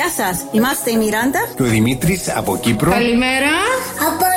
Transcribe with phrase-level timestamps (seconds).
[0.00, 2.90] Γεια σας, είμαστε η Μιράντα και ο Δημήτρης από Κύπρο.
[2.90, 3.50] Καλημέρα.
[4.08, 4.29] Από Ναύλια.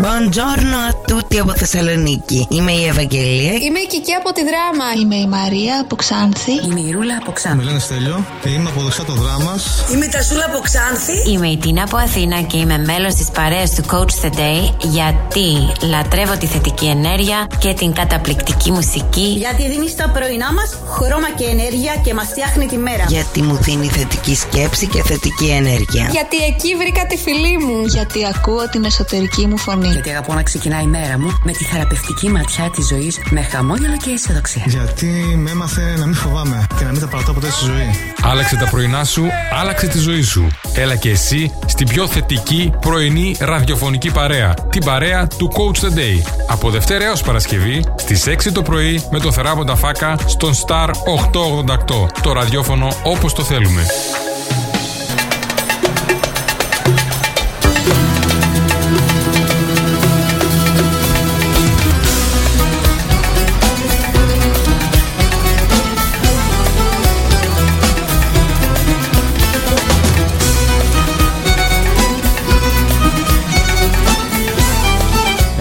[0.00, 2.46] Buongiorno a tutti από Θεσσαλονίκη.
[2.50, 3.52] Είμαι η Ευαγγελία.
[3.52, 4.86] Είμαι η Κική από τη Δράμα.
[5.00, 6.52] Είμαι η Μαρία από Ξάνθη.
[6.52, 7.58] Είμαι η Ρούλα από Ξάνθη.
[7.58, 9.54] Με λένε Στέλιο και είμαι από δεξιά το δράμα.
[9.92, 11.30] Είμαι η Τασούλα από Ξάνθη.
[11.30, 15.48] Είμαι η Τίνα από Αθήνα και είμαι μέλος της παρέας του Coach the Day γιατί
[15.92, 19.28] λατρεύω τη θετική ενέργεια και την καταπληκτική μουσική.
[19.38, 23.04] Γιατί δίνει στα πρωινά μας χρώμα και ενέργεια και μας φτιάχνει τη μέρα.
[23.08, 26.08] Γιατί μου δίνει θετική σκέψη και θετική ενέργεια.
[26.10, 27.84] Γιατί εκεί βρήκα τη φιλή μου.
[27.86, 29.88] Γιατί ακούω την εσωτερική μου φωνή.
[29.90, 33.96] Γιατί αγαπώ να ξεκινάει η μέρα μου με τη θεραπευτική ματιά της ζωής με χαμόγελο
[33.96, 34.62] και αισιοδοξία.
[34.66, 38.14] Γιατί με έμαθε να μην φοβάμαι και να μην τα παρατώ ποτέ στη ζωή.
[38.22, 39.26] Άλλαξε τα πρωινά σου,
[39.60, 40.46] άλλαξε τη ζωή σου.
[40.74, 44.54] Έλα και εσύ στην πιο θετική πρωινή ραδιοφωνική παρέα.
[44.70, 46.32] Την παρέα του Coach the Day.
[46.48, 52.06] Από Δευτέρα έως Παρασκευή στις 6 το πρωί με το Θεράποντα Φάκα στον Star 888.
[52.22, 53.82] Το ραδιόφωνο όπως το θέλουμε.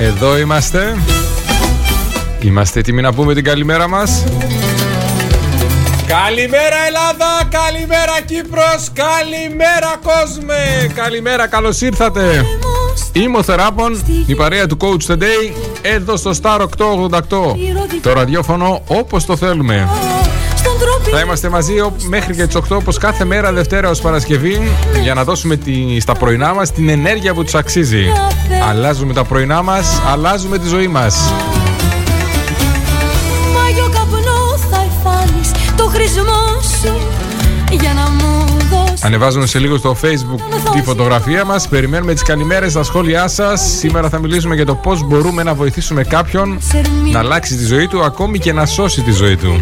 [0.09, 0.97] Εδώ είμαστε.
[2.41, 4.23] Είμαστε έτοιμοι να πούμε την καλημέρα μας.
[6.07, 12.45] Καλημέρα Ελλάδα, καλημέρα Κύπρος, καλημέρα κόσμε, καλημέρα, καλώς ήρθατε.
[13.11, 17.55] Είμαι ο Θεράπων, η παρέα του Coach Today, εδώ στο Star 888,
[18.01, 19.89] το ραδιόφωνο όπως το θέλουμε.
[21.11, 21.73] Θα είμαστε μαζί
[22.07, 26.13] μέχρι και τις 8 όπως κάθε μέρα Δευτέρα ως Παρασκευή για να δώσουμε τη, στα
[26.13, 28.11] πρωινά μας την ενέργεια που τους αξίζει.
[28.69, 31.33] Αλλάζουμε τα πρωινά μας, αλλάζουμε τη ζωή μας.
[39.01, 40.39] Ανεβάζουμε σε λίγο στο facebook
[40.73, 43.61] τη φωτογραφία μας Περιμένουμε τις καλημέρες στα σχόλιά σας.
[43.77, 46.59] Σήμερα θα μιλήσουμε για το πώς μπορούμε να βοηθήσουμε κάποιον
[47.11, 49.61] Να αλλάξει τη ζωή του Ακόμη και να σώσει τη ζωή του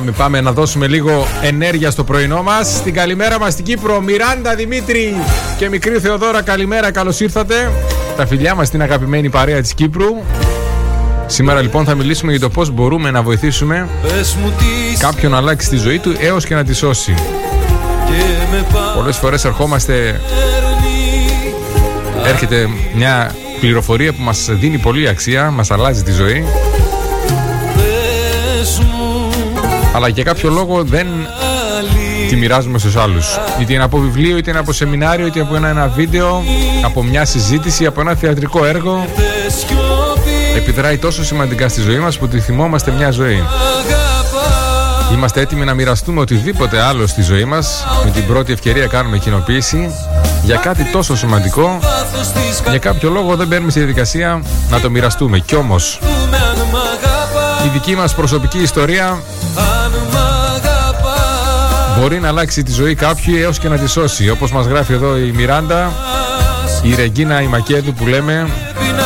[0.00, 2.68] Πάμε, πάμε να δώσουμε λίγο ενέργεια στο πρωινό μας.
[2.76, 5.16] Στην καλημέρα μας στην Κύπρο, Μιράντα Δημήτρη
[5.58, 7.70] και μικρή Θεοδόρα, καλημέρα, καλώς ήρθατε.
[8.16, 10.16] Τα φιλιά μας στην αγαπημένη παρέα της Κύπρου.
[11.26, 13.88] Σήμερα λοιπόν θα μιλήσουμε για το πώς μπορούμε να βοηθήσουμε
[14.98, 17.14] κάποιον να αλλάξει τη ζωή του έως και να τη σώσει.
[18.94, 20.20] Πολλές φορές ερχόμαστε.
[22.26, 26.44] Έρχεται μια πληροφορία που μας δίνει πολύ αξία, μας αλλάζει τη ζωή
[30.00, 31.06] αλλά για κάποιο λόγο δεν
[32.28, 33.38] τη μοιράζουμε στους άλλους.
[33.60, 36.42] Είτε είναι από βιβλίο, είτε είναι από σεμινάριο, είτε από ένα, ένα βίντεο,
[36.84, 39.06] από μια συζήτηση, από ένα θεατρικό έργο.
[40.56, 43.44] Επιδράει τόσο σημαντικά στη ζωή μας που τη θυμόμαστε μια ζωή.
[45.12, 47.86] Είμαστε έτοιμοι να μοιραστούμε οτιδήποτε άλλο στη ζωή μας.
[48.04, 49.94] Με την πρώτη ευκαιρία κάνουμε κοινοποίηση
[50.44, 51.78] για κάτι τόσο σημαντικό.
[52.68, 55.38] Για κάποιο λόγο δεν μπαίνουμε στη διαδικασία να το μοιραστούμε.
[55.38, 56.00] Κι όμως
[57.66, 59.22] η δική μας προσωπική ιστορία
[62.00, 64.30] μπορεί να αλλάξει τη ζωή κάποιου έως και να τη σώσει.
[64.30, 65.92] Όπως μας γράφει εδώ η Μιράντα,
[66.82, 68.48] η Ρεγκίνα η Μακέδου που λέμε,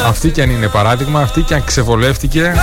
[0.06, 2.55] αυτή κι αν είναι παράδειγμα, αυτή κι αν ξεβολεύτηκε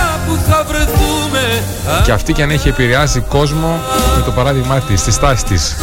[2.04, 3.80] και αυτή κι αν έχει επηρεάσει κόσμο
[4.16, 5.76] με το παράδειγμά της, τη στάση της.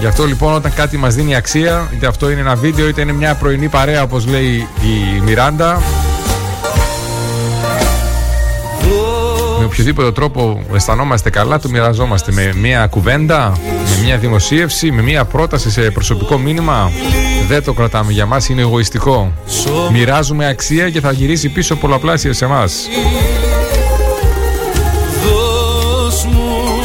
[0.00, 3.12] Γι' αυτό λοιπόν όταν κάτι μας δίνει αξία, είτε αυτό είναι ένα βίντεο είτε είναι
[3.12, 5.82] μια πρωινή παρέα όπως λέει η Μιράντα,
[9.72, 15.70] οποιοδήποτε τρόπο αισθανόμαστε καλά, το μοιραζόμαστε με μια κουβέντα, με μια δημοσίευση, με μια πρόταση
[15.70, 16.90] σε προσωπικό μήνυμα.
[17.48, 19.32] Δεν το κρατάμε για μας, είναι εγωιστικό.
[19.92, 22.88] Μοιράζουμε αξία και θα γυρίσει πίσω πολλαπλάσια σε εμάς.
[25.24, 26.80] Δώσ' μου,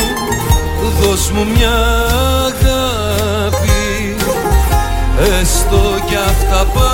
[1.01, 2.05] δώσ' μου μια
[5.41, 6.86] Έστω κι αυταπάτη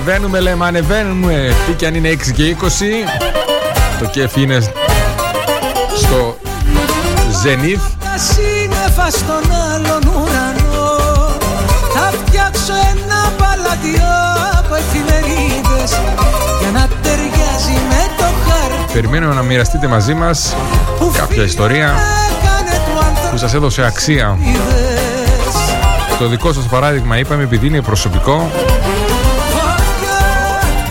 [0.00, 1.54] Ανεβαίνουμε λέμε, ανεβαίνουμε.
[1.66, 2.64] Τι και αν είναι 6 και 20.
[3.98, 4.60] Το κέφι είναι
[5.96, 6.36] στο
[7.42, 7.80] Zenith.
[7.98, 10.98] Τα σύννεφα στον άλλον ουρανό
[11.94, 14.14] Θα φτιάξω ένα παλατιό
[14.58, 15.90] από εφημερίδες
[16.60, 20.54] Για να ταιριάζει με το χαρτί Περιμένουμε να μοιραστείτε μαζί μας
[21.16, 21.86] κάποια ιστορία
[22.44, 24.38] Κάνε του άνθρωπου που σας έδωσε αξία.
[26.18, 28.50] Το δικό σας παράδειγμα είπαμε επειδή είναι προσωπικό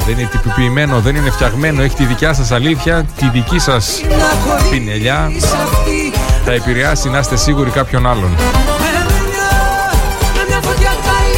[0.10, 4.02] δεν είναι τυποποιημένο, δεν είναι φτιαγμένο, έχει τη δικιά σας αλήθεια, τη δική σας
[4.70, 5.32] πινελιά,
[6.46, 8.30] θα επηρεάσει να είστε σίγουροι κάποιον άλλον.
[10.36, 11.30] Με μια φωτιά καλύτερα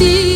[0.00, 0.29] ti.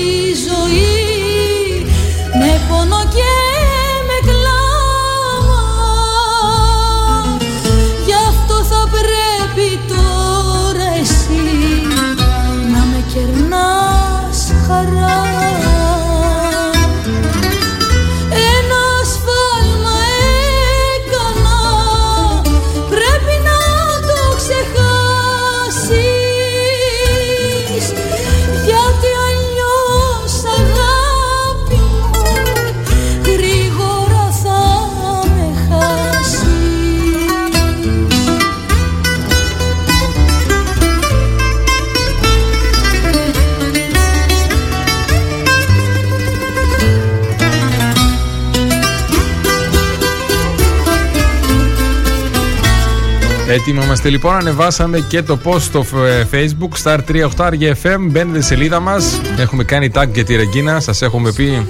[53.66, 57.98] Έτοιμα είμαστε λοιπόν, ανεβάσαμε και το post στο ε, facebook Star 38 FM.
[58.00, 59.20] Μπαίνετε στη σελίδα μας.
[59.36, 60.80] Έχουμε κάνει tag για τη Ρεγκίνα.
[60.80, 61.66] Σας έχουμε πει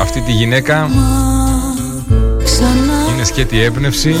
[0.00, 0.90] αυτή τη γυναίκα
[2.44, 4.16] Ξανά είναι σκέτη έμπνευση.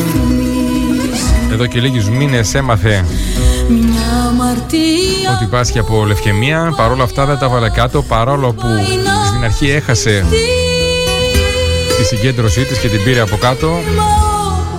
[1.52, 3.04] Εδώ και λίγους μήνες έμαθε
[3.68, 6.74] μια αμαρτία ότι πάσχει από λευκαιμία.
[6.76, 8.66] Παρ' όλα αυτά δεν τα βάλε κάτω, παρόλο που
[9.26, 10.24] στην αρχή έχασε
[11.98, 13.78] τη συγκέντρωσή της και την πήρε από κάτω.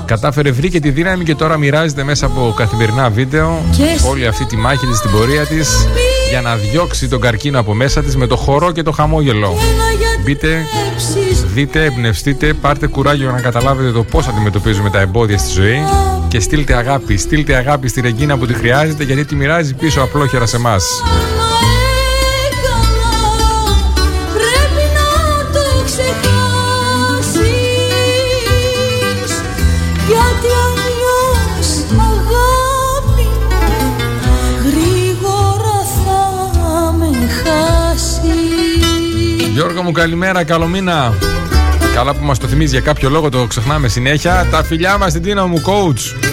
[0.08, 3.62] Κατάφερε, βρήκε τη δύναμη και τώρα μοιράζεται μέσα από καθημερινά βίντεο
[4.10, 5.88] όλη αυτή τη μάχη της στην πορεία της
[6.30, 9.56] για να διώξει τον καρκίνο από μέσα της με το χορό και το χαμόγελο.
[10.24, 10.66] Μπείτε,
[11.54, 15.80] δείτε, εμπνευστείτε, πάρτε κουράγιο για να καταλάβετε το πώς αντιμετωπίζουμε τα εμπόδια στη ζωή
[16.28, 17.18] και στείλτε αγάπη.
[17.18, 20.84] Στείλτε αγάπη στη Ρεγκίνα που τη χρειάζεται γιατί τη μοιράζει πίσω απλόχερα σε εμάς.
[39.88, 41.14] Μου καλημέρα, καλό μήνα.
[41.94, 44.48] Καλά που μας το θυμίζει για κάποιο λόγο το ξεχνάμε συνέχεια.
[44.52, 46.28] Τα φιλιά μας στην Τίνα μου coach.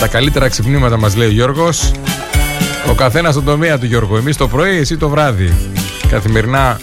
[0.00, 1.92] Τα καλύτερα ξυπνήματα μας λέει ο Γιώργος.
[2.90, 4.16] Ο καθένας στον τομέα του Γιώργο.
[4.16, 5.54] Εμείς το πρωί, εσύ το βράδυ.
[6.08, 6.80] Καθημερινά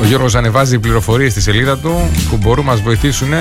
[0.00, 3.32] ο Γιώργος ανεβάζει πληροφορίες στη σελίδα του που μπορούν να μας βοηθήσουν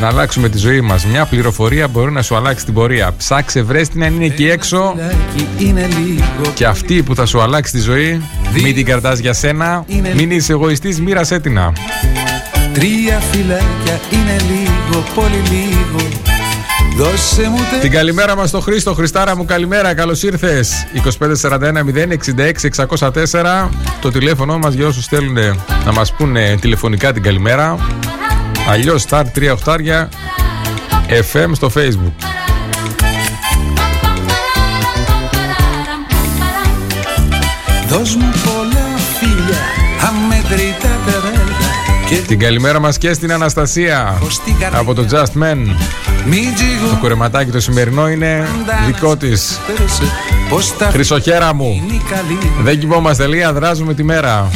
[0.00, 1.04] να αλλάξουμε τη ζωή μας.
[1.04, 3.14] Μια πληροφορία μπορεί να σου αλλάξει την πορεία.
[3.18, 4.94] Ψάξε βρες την αν είναι εκεί έξω.
[6.54, 8.22] και αυτή που θα σου αλλάξει τη ζωή
[8.52, 9.84] μην την κρατάς για σένα,
[10.14, 11.58] μην είσαι εγωιστής, μοίρασέ την.
[12.72, 16.08] Τρία φυλάκια είναι λίγο, πολύ λίγο.
[16.96, 17.78] Δώσε μου τε...
[17.80, 20.86] Την καλημέρα μας στο Χρήστο, Χριστάρα μου καλημέρα, καλώς ήρθες.
[21.40, 21.84] 2541
[22.36, 23.68] 066 604
[24.00, 25.36] Το τηλέφωνο μας για όσους θέλουν
[25.84, 27.76] να μας πούνε τηλεφωνικά την καλημέρα
[28.68, 30.08] Αλλιώς Star 3 οχτάρια
[31.32, 32.26] FM στο Facebook.
[37.88, 38.86] Δώσ' μου πολλά
[39.18, 39.58] φίλια,
[40.08, 41.66] αμετρητά τερέλια
[42.08, 44.18] και Την καλημέρα μας και στην Αναστασία
[44.72, 45.56] Από το Just Men.
[46.26, 48.48] μην τζιγώ Το κουρεματάκι το σημερινό είναι
[48.86, 49.58] δικό της.
[50.48, 51.82] Πως τα Χρυσοχέρα μου.
[51.84, 54.50] είναι η καλή Δεν κοιμόμαστε λίγα, δράζουμε τη μέρα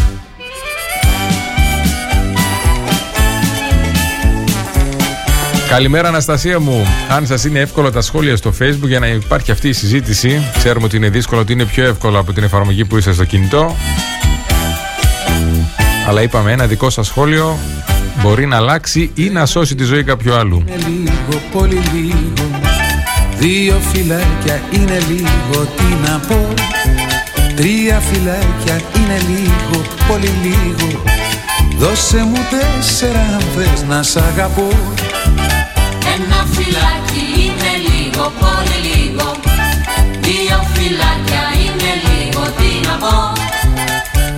[5.70, 6.86] Καλημέρα Αναστασία μου.
[7.08, 10.84] Αν σας είναι εύκολο τα σχόλια στο facebook Για να υπάρχει αυτή η συζήτηση Ξέρουμε
[10.84, 13.76] ότι είναι δύσκολο Ότι είναι πιο εύκολο από την εφαρμογή που είσαι στο κινητό.
[16.08, 17.58] Αλλά είπαμε ένα δικό σας σχόλιο
[18.22, 20.64] μπορεί να αλλάξει ή να σώσει τη ζωή κάποιου άλλου.
[20.66, 22.50] Είναι λίγο, πολύ λίγο.
[23.38, 26.54] Δύο φυλάκια είναι λίγο, τι να πω.
[27.56, 31.02] Τρία φυλάκια είναι λίγο, πολύ λίγο.
[31.76, 34.68] Δώσε μου τέσσερα αν θες να σ' αγαπώ
[36.22, 39.26] Ένα φυλάκι είναι λίγο, πολύ λίγο.
[40.26, 43.16] Δύο φυλάκια είναι λίγο, τι να πω.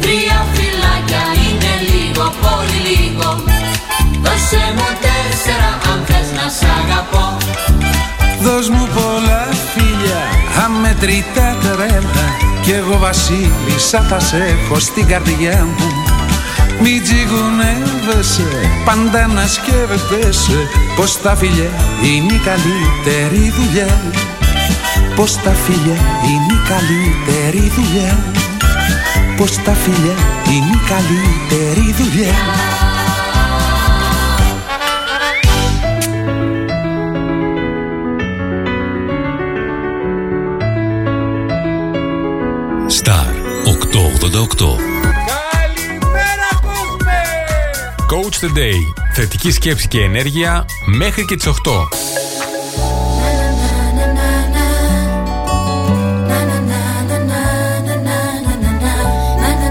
[0.01, 3.29] Τρία φυλάκια είναι λίγο, πολύ λίγο.
[4.25, 7.27] Δώσε μου τέσσερα αν θες να σ' αγαπώ.
[8.45, 10.21] Δώσ' μου πολλά φίλια,
[10.65, 12.27] αμετρητά τρέλα
[12.63, 15.89] Κι εγώ βασίλισσα θα σε έχω στην καρδιά μου
[16.83, 18.49] Μη τσιγουνεύεσαι,
[18.85, 21.71] πάντα να σκέφτεσαι Πως τα φιλιά
[22.03, 24.01] είναι η καλύτερη δουλειά.
[25.17, 28.19] Πως τα φιλιά είναι η καλύτερη δουλειά.
[29.37, 30.15] Πως τα φιλιά
[30.49, 32.35] είναι η καλύτερη δουλειά.
[42.99, 43.33] Star
[43.65, 45.22] 888.
[48.13, 49.03] Coach the Day.
[49.13, 51.53] Θετική σκέψη και ενέργεια μέχρι και τις 8.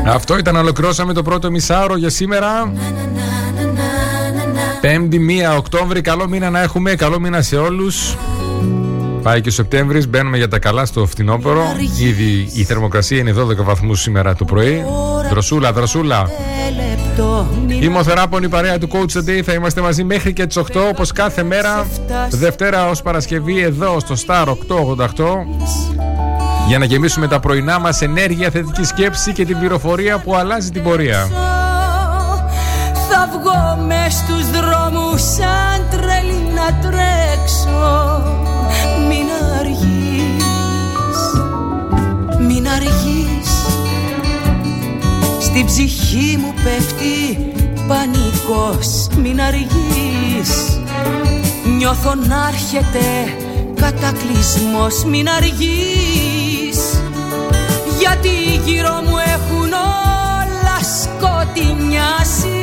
[0.05, 2.73] Αυτό ήταν, ολοκληρώσαμε το πρώτο μισάωρο για σήμερα.
[4.81, 5.19] Πέμπτη
[5.53, 8.17] 1 Οκτώβρη, καλό μήνα να έχουμε, καλό μήνα σε όλους.
[9.21, 11.63] Πάει και ο Σεπτέμβρης, μπαίνουμε για τα καλά στο φθινόπωρο.
[11.99, 14.83] Ήδη η θερμοκρασία είναι 12 βαθμούς σήμερα το πρωί.
[15.29, 16.29] Δροσούλα, δροσούλα.
[17.81, 19.41] Είμαι ο Θεράπων, η παρέα του Coach the Day.
[19.41, 21.87] Θα είμαστε μαζί μέχρι και τις 8 όπως κάθε μέρα.
[22.29, 24.55] Δευτέρα ως Παρασκευή εδώ στο Star 888.
[26.67, 30.83] Για να γεμίσουμε τα πρωινά μας ενέργεια, θετική σκέψη και την πληροφορία που αλλάζει την
[30.83, 31.29] πορεία.
[33.09, 37.10] Θα βγω μες στους δρόμους σαν τρελή να τρέξω
[45.53, 47.51] Στην ψυχή μου πέφτει
[47.87, 50.79] πανικός Μην αργείς.
[51.77, 53.33] Νιώθω να έρχεται
[53.75, 57.01] κατακλυσμός Μην αργείς.
[57.99, 58.29] Γιατί
[58.65, 62.60] γύρω μου έχουν όλα σκοτεινιάσει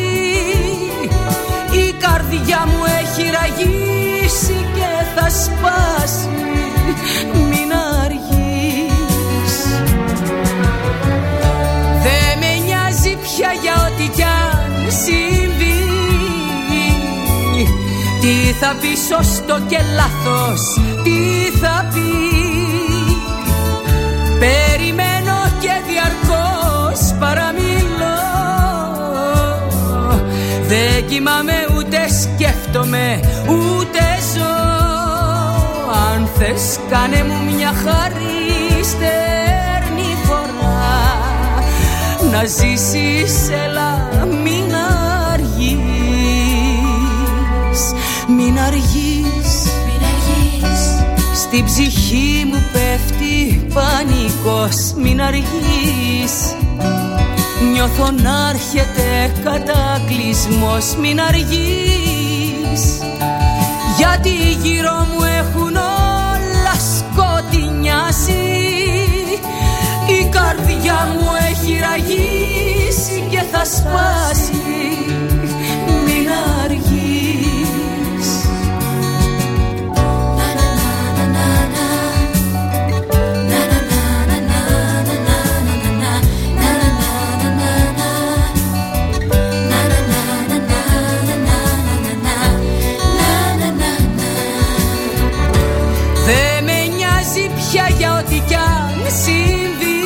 [18.60, 20.60] θα πεις σωστό και λάθος
[21.02, 22.10] Τι θα πει.
[24.38, 28.18] Περιμένω και διαρκώς παραμιλώ
[30.68, 34.56] δεν κοιμάμαι ούτε σκέφτομαι ούτε ζω.
[36.12, 41.18] Αν θες κάνε μου μια χαρή στερνή φορά.
[42.30, 44.08] Να ζήσεις έλα
[48.36, 49.50] Μην αργείς,
[49.86, 50.82] μην αργείς.
[51.34, 54.92] Στην ψυχή μου πέφτει πανικός.
[54.96, 56.54] Μην αργείς.
[57.72, 60.96] Νιώθω να έρχεται κατακλυσμός.
[61.00, 62.98] Μην αργείς.
[63.96, 64.30] Γιατί
[64.62, 68.32] γύρω μου έχουν όλα σκοτεινιάσει.
[70.06, 74.97] Η καρδιά μου έχει ραγίσει και θα σπάσει
[97.98, 99.98] για ό,τι κι αν συμβεί.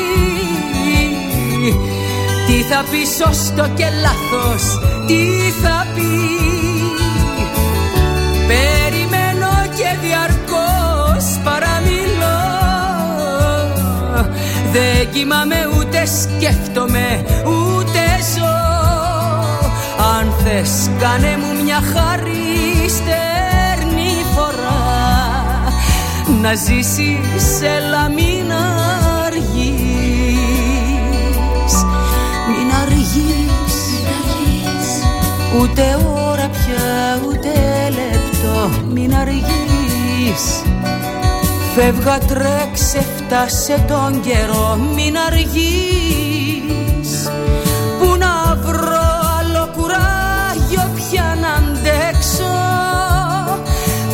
[2.46, 4.62] Τι θα πεις σωστό και λάθος,
[5.06, 5.22] τι
[5.62, 6.10] θα πει.
[8.46, 12.40] Περιμένω και διαρκώς παραμιλώ.
[14.72, 18.02] Δεν κοιμάμαι ούτε σκέφτομαι ούτε
[18.34, 18.60] ζω.
[20.18, 22.88] Αν θες κάνε μου μια χαρή
[26.42, 27.20] να ζησει
[27.62, 28.52] έλα μην
[32.48, 33.74] Μην αργείς.
[35.60, 35.82] Ούτε
[36.26, 37.50] ώρα πια ούτε
[37.88, 38.70] λεπτό.
[38.92, 40.62] Μην αργείς.
[41.74, 44.78] Φεύγα τρέξε φτάσε τον καιρό.
[44.94, 47.30] Μην αργείς.
[47.98, 49.00] Που να βρω
[49.40, 52.54] άλλο κουράγιο πια να αντέξω.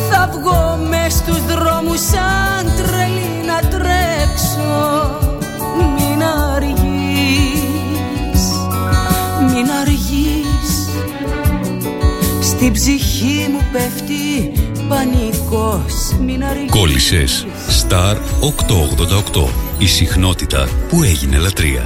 [0.09, 1.45] Θα βγω μες τους
[1.85, 5.17] μου σαν τρελή να τρέξω.
[5.77, 6.23] Μην
[6.55, 8.43] αργείς,
[9.53, 10.89] μην αργείς.
[12.41, 14.51] Στην ψυχή μου πέφτει
[14.87, 16.15] πανικός.
[16.25, 16.71] Μην αργείς.
[16.71, 17.45] Κόλλησες.
[17.81, 21.83] Star 888 Η συχνότητα που έγινε λατρεία.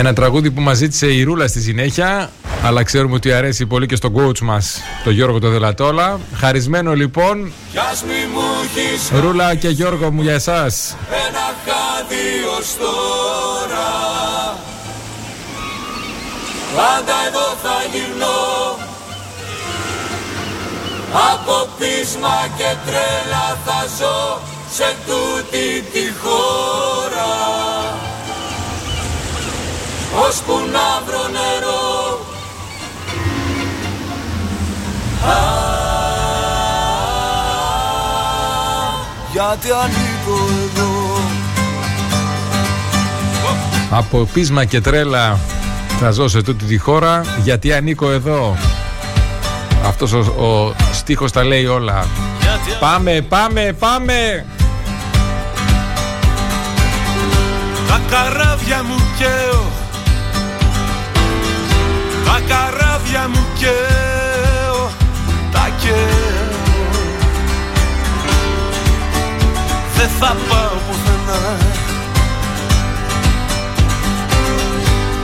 [0.00, 2.30] Ένα τραγούδι που μας ζήτησε η Ρούλα στη συνέχεια
[2.62, 6.20] αλλά ξέρουμε ότι αρέσει πολύ και στον coach μας το Γιώργο το Δελατόλα.
[6.34, 7.52] Χαρισμένο λοιπόν.
[9.20, 10.96] Ρούλα και Γιώργο μου για εσάς.
[11.10, 13.88] Ένα χάδι ως τώρα
[16.76, 18.78] Πάντα εδώ θα γυρνώ.
[21.32, 24.40] Από πείσμα και τρέλα θα ζω
[24.72, 26.89] Σε τούτη τη χώρα
[30.14, 32.18] Ώσπου να βρω νερό.
[39.32, 41.20] Γιατί ανήκω εδώ.
[43.90, 45.38] Από πείσμα και τρέλα
[46.00, 48.56] θα ζω σε τούτη τη χώρα γιατί ανήκω εδώ.
[49.86, 52.06] Αυτός ο, ο στίχος τα λέει όλα.
[52.80, 54.46] Πάμε, πάμε, πάμε!
[57.88, 59.79] Τα καράβια μου καίω Τα
[62.50, 64.90] καράβια μου καίω
[65.52, 66.58] Τα καίω
[69.96, 71.56] Δεν θα πάω πουθενά.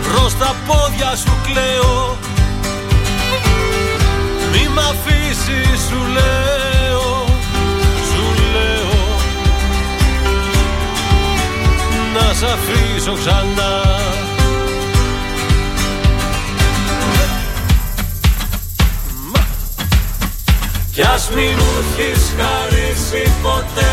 [0.03, 2.17] Προς τα πόδια σου κλαίω.
[4.53, 7.25] Μη μ' αφήσεις σου λέω
[8.09, 9.19] Σου λέω.
[12.15, 14.06] Να σ' αφήσω ξανά
[20.97, 23.93] Κι ας μη μου έχεις χαρίσει ποτέ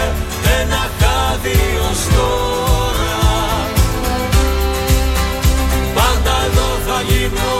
[0.62, 3.16] ένα χάδι ως τώρα
[5.96, 7.54] Πάντα εδώ θα γίνω.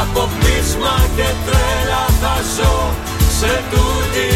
[0.00, 2.94] Από πείσμα και τρέλα θα ζω
[3.38, 4.28] σε τούτη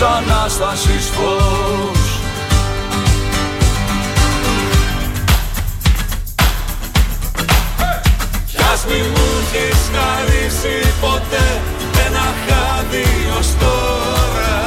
[0.00, 2.20] Της Ανάστασης φως.
[8.46, 11.60] Κι ας μη μου έχεις χαρίσει ποτέ
[12.06, 13.06] ένα χάδι
[13.38, 14.58] ως τώρα.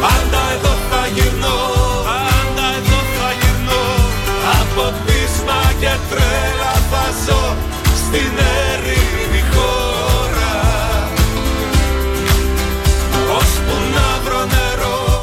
[0.00, 1.58] Πάντα εδώ θα γυρνώ
[2.04, 3.84] Πάντα εδώ θα γυρνώ.
[4.60, 7.56] Από πείσμα και τρέλα θα ζω
[8.02, 8.32] στην
[8.72, 9.39] έρημη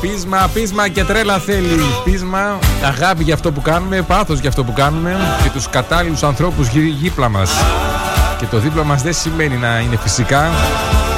[0.02, 1.80] Πείσμα, πείσμα και τρέλα θέλει.
[2.04, 6.68] Πείσμα, αγάπη για αυτό που κάνουμε Πάθος για αυτό που κάνουμε Και τους κατάλληλους ανθρώπους
[6.68, 7.52] γύρι γύπλα μας.
[8.40, 10.50] Και το δίπλα μας δεν σημαίνει να είναι φυσικά.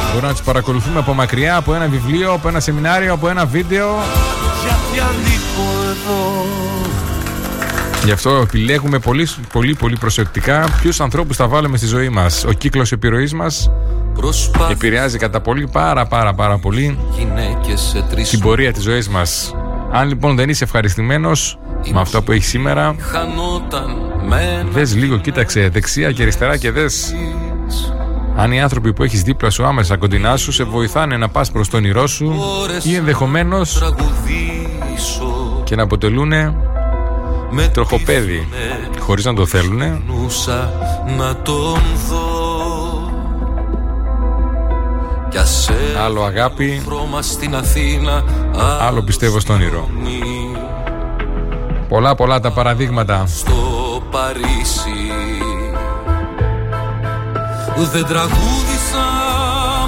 [0.08, 3.88] Μπορούμε να τους παρακολουθούμε από μακριά Από ένα βιβλίο, από ένα σεμινάριο, από ένα βίντεο.
[4.64, 6.46] Γιατί ανήκω εδώ;
[8.06, 12.44] Γι' αυτό επιλέγουμε πολύ, πολύ, πολύ προσεκτικά ποιους ανθρώπους θα βάλουμε στη ζωή μας.
[12.48, 13.99] Ο κύκλος επιρροής μας Προσπάθει
[14.72, 19.56] επηρεάζει κατά πολύ, πάρα πάρα πάρα πολύ γυναίκες σε τρεις την πορεία της ζωής μας.
[19.92, 21.60] Αν λοιπόν δεν είσαι ευχαριστημένος
[21.94, 23.96] με αυτό που έχεις σήμερα, Χανόταν
[24.28, 27.14] με ένα δες λίγο, κοίταξε δεξιά και αριστερά και δες
[28.36, 31.70] αν οι άνθρωποι που έχεις δίπλα σου άμεσα κοντινά σου σε βοηθάνε να πας προς
[31.70, 32.40] το όνειρό σου
[32.84, 36.34] ή ενδεχομένως τραγουδήσω και να αποτελούν
[37.52, 38.48] με τροχοπέδι.
[39.00, 40.74] χωρίς να το θέλουν νούσα
[41.18, 42.29] να τον δω
[46.06, 48.24] άλλο αγάπη, χρώμα στην Αθήνα
[48.82, 49.90] άλλο πιστεύω στο όνειρο
[51.90, 53.24] πολλά πολλά τα παραδείγματα.
[53.28, 53.54] Στο
[54.12, 55.12] Παρίσι.
[57.92, 59.06] Δεν τραγούδισα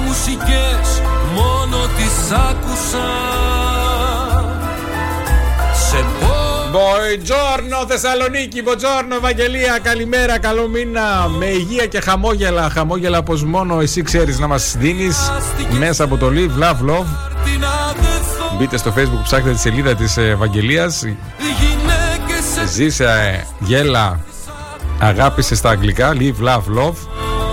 [0.06, 1.02] μουσικές
[1.34, 3.61] μόνο τις άκουσα
[6.72, 11.28] Σε Μποτζόρνο Θεσσαλονίκη, Μποτζόρνο Ευαγγελία, καλημέρα, καλό μήνα.
[11.38, 12.70] Με υγεία και χαμόγελα.
[12.70, 15.30] Χαμόγελα πως μόνο εσύ ξέρεις να μας δίνεις
[15.78, 17.06] μέσα από το Live Love Love.
[18.58, 21.04] Μπείτε στο facebook, ψάχνετε τη σελίδα της Ευαγγελίας.
[22.72, 24.20] Ζήσε, γέλα,
[24.98, 26.96] αγάπησε στα αγγλικά, Live Love Love.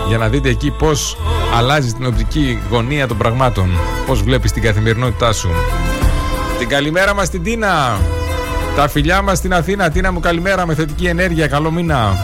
[0.08, 1.18] Για να δείτε εκεί πώς
[1.56, 3.70] αλλάζει την οπτική γωνία των πραγμάτων.
[4.06, 5.50] Πώς βλέπεις την καθημερινότητά σου.
[6.60, 8.00] Την καλημέρα μας στην Τίνα.
[8.80, 9.89] Τα φιλιά μας στην Αθήνα.
[9.89, 11.48] Τίνα μου καλημέρα με θετική ενέργεια.
[11.48, 12.18] Καλό μήνα.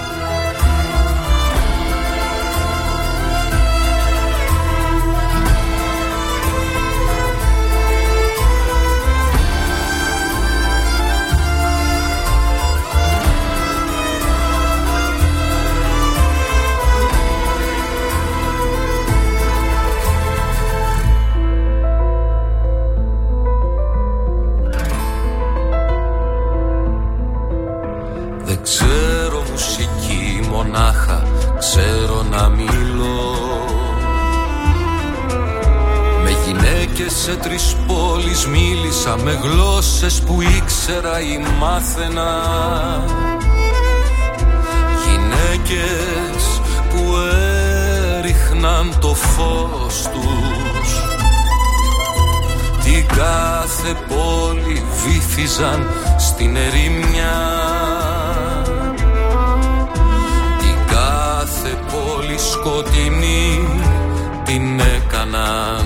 [37.26, 42.42] Σε τρεις πόλεις μίλησα με γλώσσες που ήξερα ή μάθαινα.
[45.06, 47.16] Γυναίκες που
[48.18, 51.02] έριχναν το φως τους.
[52.84, 57.95] Την κάθε πόλη βύθιζαν στην ερημιά
[62.36, 63.68] πόλη σκοτεινή
[64.44, 65.86] την έκαναν.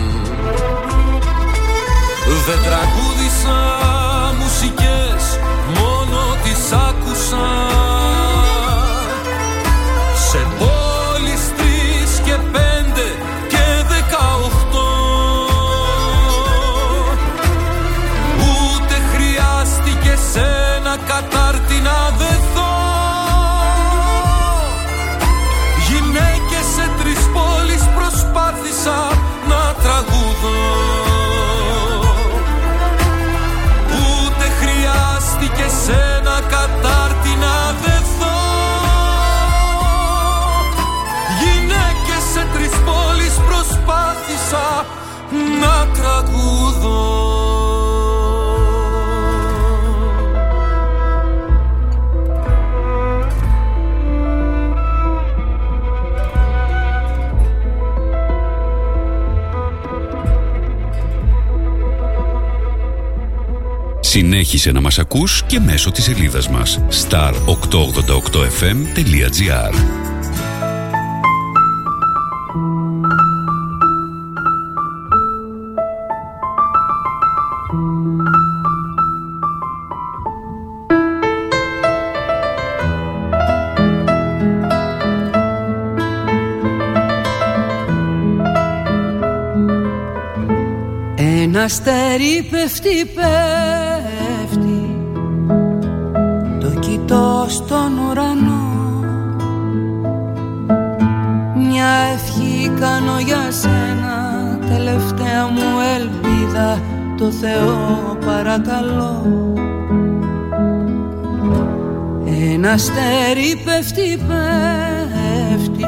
[2.45, 3.57] Δεν τραγούδισα
[4.39, 5.39] μουσικές,
[5.79, 7.78] μόνο τις άκουσα
[64.49, 69.73] Συνέχισε να μας ακούς και μέσω της σελίδας μας star888fm.gr
[91.15, 93.98] Ένα αστέρι πέφτει, πέφτει
[104.79, 106.81] Τελευταία μου ελπίδα
[107.17, 109.23] Το Θεό παρακαλώ.
[112.53, 115.85] Ένα αστέρι πέφτει, πέφτει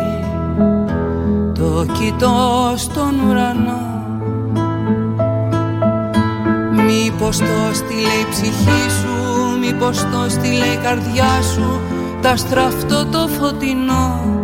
[1.54, 3.90] Το κοιτώ στον ουρανό.
[6.86, 11.80] Μήπως το στείλε η ψυχή σου Μήπως το στείλε η καρδιά σου
[12.22, 14.20] Τα στραφτό το φωτεινό.
[14.24, 14.41] Κι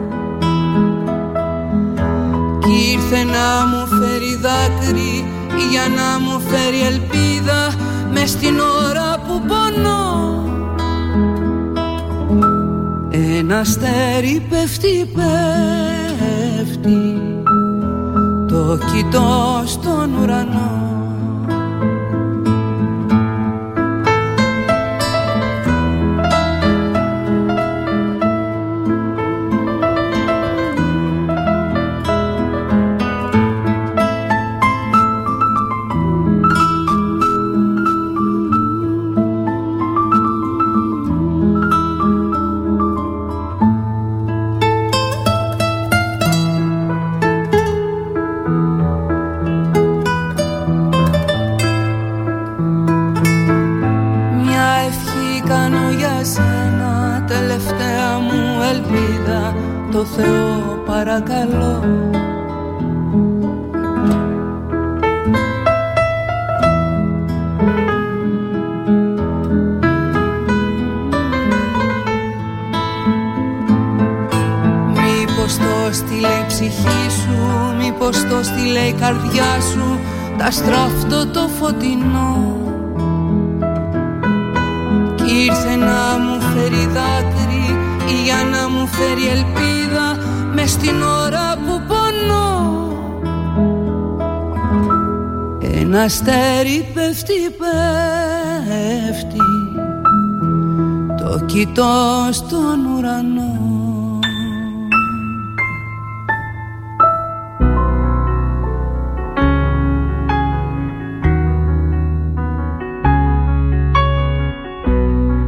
[2.68, 5.26] ήρθε να μου φέρει δάκρυ
[5.72, 7.74] Για να μου φέρει ελπίδα.
[8.12, 10.46] Με στην ώρα που πονώ
[13.38, 17.22] Ένα αστέρι πέφτει, πέφτει.
[18.48, 20.87] Το κοιτώ στον ουρανό
[86.58, 87.66] φέρει δάκρυ
[88.24, 90.18] Για να μου φέρει ελπίδα
[90.54, 92.46] με στην ώρα που πονώ.
[95.80, 99.38] Ένα αστέρι πέφτει, πέφτει
[101.18, 103.57] Το κοιτώ στον ουρανό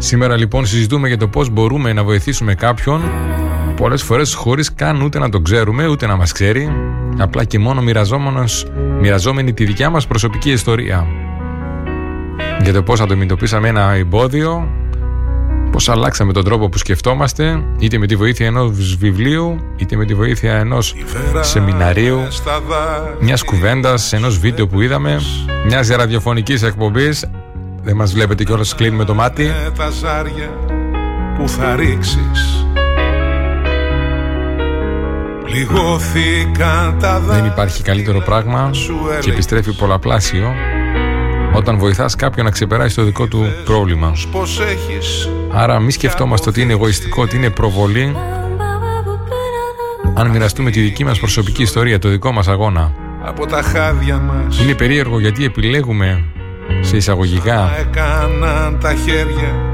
[0.09, 3.01] Σήμερα λοιπόν συζητούμε για το πώς μπορούμε να βοηθήσουμε κάποιον.
[3.75, 6.69] Πολλές φορές χωρίς καν ούτε να το ξέρουμε ούτε να μας ξέρει.
[7.17, 7.81] Απλά και μόνο
[9.01, 11.07] μοιραζόμενοι τη δικιά μας προσωπική ιστορία.
[12.61, 14.67] Για το πώς αντιμετωπίσαμε ένα εμπόδιο
[15.71, 20.13] πώς αλλάξαμε τον τρόπο που σκεφτόμαστε είτε με τη βοήθεια ενός βιβλίου είτε με τη
[20.13, 20.95] βοήθεια ενός
[21.41, 22.19] σεμιναρίου
[23.19, 25.19] μιας κουβέντας, ενός βίντεο που είδαμε
[25.65, 27.25] μιας ραδιοφωνικής εκπομπής
[27.83, 29.51] δεν μας βλέπετε κιόλας κλείνουμε το μάτι.
[29.77, 30.49] Τα ζάρια
[31.37, 32.63] που θα ρίξεις.
[36.99, 38.69] Τα Δεν υπάρχει καλύτερο πράγμα
[39.19, 40.53] και επιστρέφει πολλαπλάσιο
[41.53, 44.11] όταν βοηθάς κάποιον να ξεπεράσει το δικό του πρόβλημα.
[45.51, 48.15] Άρα μη σκεφτόμαστε ότι είναι εγωιστικό, ότι είναι προβολή.
[50.13, 52.91] Αν μοιραστούμε τη δική μας προσωπική ιστορία, το δικό μας αγώνα.
[53.23, 54.59] Από τα χάδια μας.
[54.61, 56.23] Είναι περίεργο γιατί επιλέγουμε
[56.89, 57.71] σε εισαγωγικά
[58.81, 59.67] τα χέρια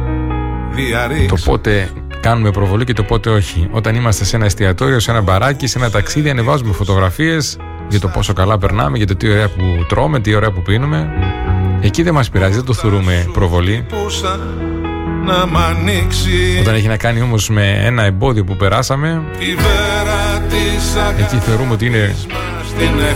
[1.27, 1.89] το πότε
[2.19, 3.67] κάνουμε προβολή και το πότε όχι.
[3.71, 7.57] Όταν είμαστε σε ένα εστιατόριο, σε ένα μπαράκι, σε ένα ταξίδι, ανεβάζουμε φωτογραφίες
[7.87, 11.09] για το πόσο καλά περνάμε, για το τι ωραία που τρώμε, τι ωραία που πίνουμε.
[11.81, 13.85] Εκεί δεν μας πειράζει, δεν το θεωρούμε προβολή.
[16.59, 19.23] Όταν έχει να κάνει όμως με ένα εμπόδιο που περάσαμε,
[21.19, 22.15] εκεί θεωρούμε ότι είναι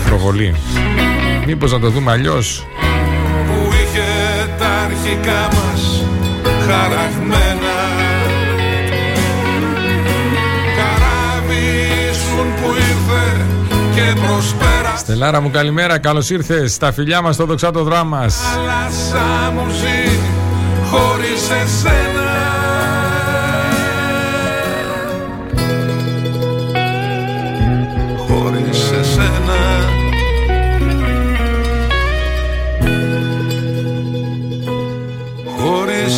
[0.06, 0.56] προβολή.
[1.46, 2.68] Μήπως να το δούμε αλλιώς.
[5.10, 5.74] Που είχε τα αρχικά μα
[6.66, 7.78] χαραγμένα
[14.98, 16.74] Στελάρα μου καλημέρα, καλώς ήρθες.
[16.74, 20.20] Στα φιλιά μας στο δοξάτο δράμας Θάλασσα μου ζει
[20.92, 22.29] χωρίς εσένα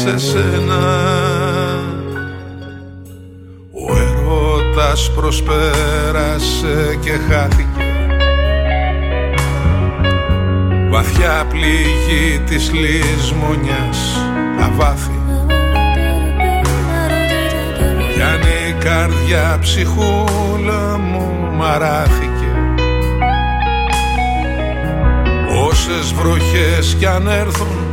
[0.03, 0.79] Χωρίς εσένα
[3.71, 7.85] Ο ερώτας προσπέρασε και χάθηκε.
[10.89, 14.17] Βαθιά πληγή της λησμονιάς
[14.57, 15.19] τα βάθη
[18.13, 22.51] Κι αν η καρδιά ψυχούλα μου μαράθηκε.
[25.67, 27.90] Όσες βροχές κι αν έρθουν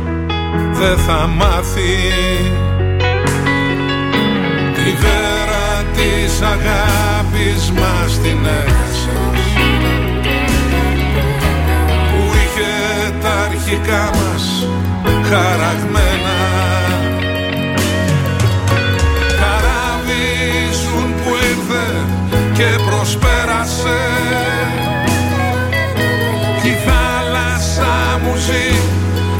[0.79, 1.95] δεν θα μάθει.
[4.73, 8.79] Τη βέρα της αγάπης μας την έχασες.
[13.45, 14.67] Αρχικά μας
[15.29, 16.37] χαραγμένα.
[19.39, 20.27] Καράβι
[21.23, 21.85] που ήρθε
[22.53, 23.99] και προσπέρασε.
[26.61, 28.79] Κι η θάλασσα μου ζει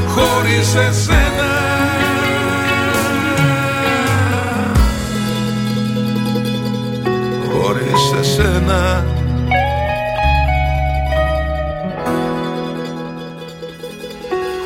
[0.08, 1.29] χωρίς εσένα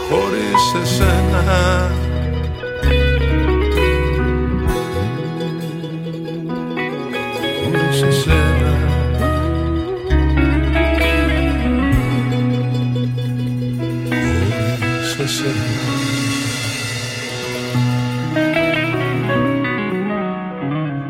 [0.10, 1.92] Χωρίς εσένα.
[7.92, 8.74] Σε σένα σε σένα
[15.16, 15.54] σε σένα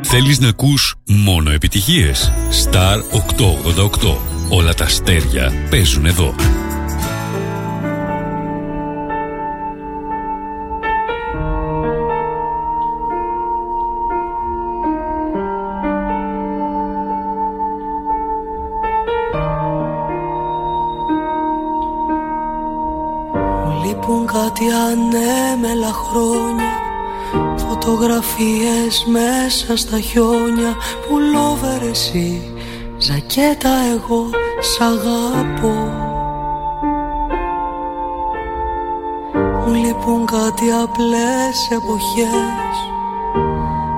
[0.01, 2.31] Θέλεις να ακούς μόνο επιτυχίες.
[2.63, 4.17] Star 888
[4.49, 6.33] Όλα τα αστέρια παίζουν εδώ.
[27.57, 29.05] Φωτογραφίες
[29.67, 30.75] μέσα στα χιόνια
[31.07, 32.53] Που λόβερ εσύ.
[32.97, 36.01] Ζακέτα εγώ σ' αγαπώ.
[39.65, 42.75] Μου λείπουν κάτι απλές εποχές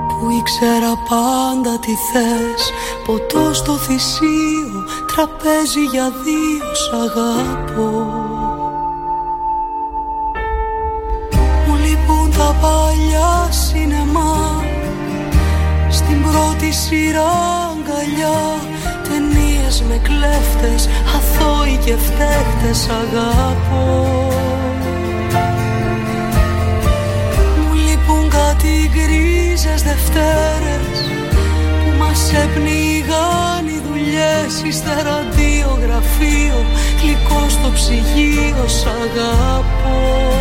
[0.07, 2.72] Που που ήξερα πάντα τι θες.
[3.05, 4.86] Ποτό στο θυσίο,
[5.16, 8.24] τραπέζι για δύο σ' αγαπώ
[20.08, 24.36] κλέφτες, αθώοι και φταίχτες αγαπώ.
[28.30, 30.97] Κάτι γκρίζες Δευτέρες
[31.84, 35.26] που μας έπνιγαν οι δουλειές ύστερα
[35.84, 36.66] γραφείο
[37.01, 40.34] γλυκό στο ψυγείο σ' αγαπώ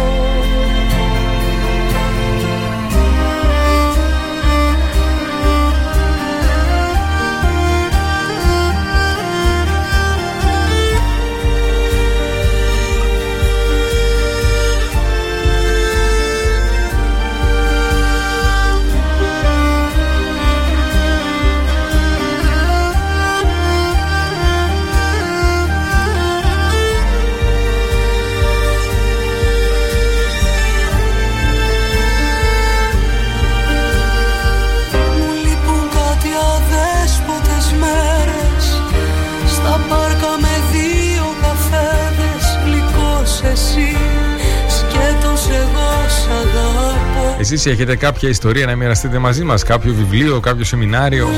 [47.54, 51.28] Εσείς έχετε κάποια ιστορία να μοιραστείτε μαζί μας, κάποιο βιβλίο, κάποιο σεμινάριο,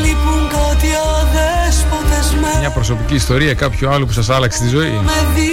[2.58, 5.00] μια προσωπική ιστορία, κάποιο άλλο που σας άλλαξε τη ζωή.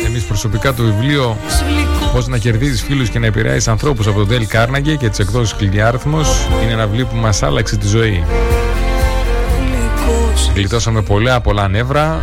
[0.05, 1.37] Εμείς προσωπικά το βιβλίο
[2.13, 5.55] Πώς να κερδίζεις φίλους και να επηρεάζεις ανθρώπους από τον Dale Carnegie και τις εκδόσεις
[5.55, 8.23] Κλειδιάρθμος είναι ένα βιβλίο που μας άλλαξε τη ζωή.
[10.55, 12.21] Γλιτώσαμε πολλά πολλά νεύρα,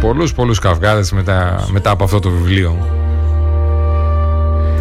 [0.00, 2.96] πολλούς πολλούς καυγάδες μετά, μετά από αυτό το βιβλίο.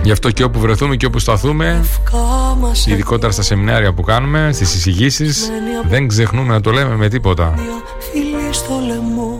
[0.06, 1.86] Γι' αυτό και όπου βρεθούμε και όπου σταθούμε,
[2.86, 5.52] ειδικότερα στα σεμινάρια που κάνουμε, στις εισηγήσεις,
[5.88, 7.54] δεν ξεχνούμε να το λέμε με τίποτα.
[8.12, 9.40] Φίλοι στο λαιμό,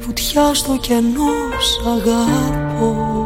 [0.00, 3.16] βουτιά στο κενό, σ' αγαπώ.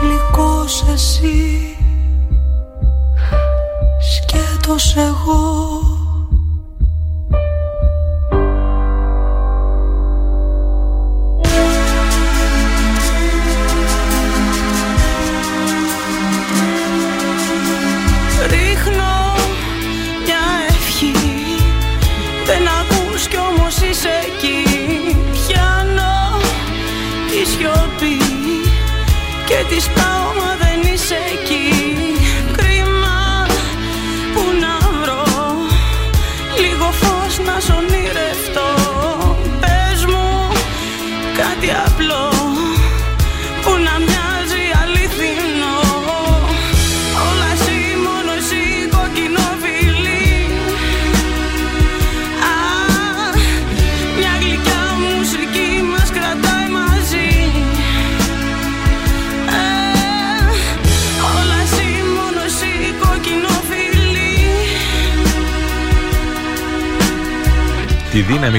[0.00, 1.76] Γλυκός εσύ,
[3.98, 5.53] σκέτος εγώ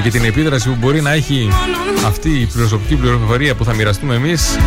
[0.06, 1.48] και την επίδραση που μπορεί να έχει
[2.06, 4.58] αυτή η προσωπική πληροφορία που θα μοιραστούμε εμείς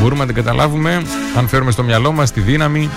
[0.00, 1.02] μπορούμε να την καταλάβουμε
[1.36, 2.90] αν φέρουμε στο μυαλό μας τη δύναμη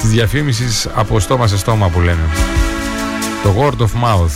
[0.00, 2.28] της διαφήμισης από στόμα σε στόμα που λένε
[3.42, 4.30] το word of mouth.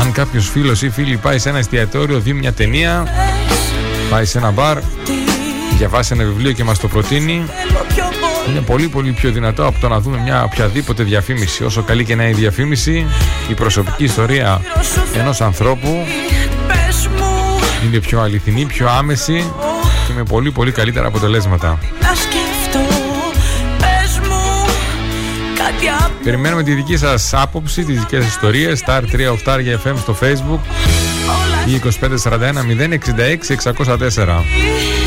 [0.00, 3.06] Αν κάποιος φίλος ή φίλη πάει σε ένα εστιατόριο δει μια ταινία
[4.10, 4.78] πάει σε ένα μπαρ
[5.76, 7.44] διαβάσει ένα βιβλίο και μας το προτείνει
[8.48, 11.64] είναι πολύ πολύ πιο δυνατό από το να δούμε μια οποιαδήποτε διαφήμιση.
[11.64, 13.06] Όσο καλή και να είναι η διαφήμιση,
[13.50, 14.60] η προσωπική ιστορία
[15.16, 16.06] ενός ανθρώπου
[17.84, 19.52] είναι πιο αληθινή, πιο άμεση
[20.06, 21.78] και με πολύ πολύ καλύτερα αποτελέσματα.
[26.22, 30.60] Περιμένουμε τη δική σας άποψη, τις δικές σας ιστορίες, star 3 για FM στο facebook
[31.66, 35.05] ή 2541 066 604.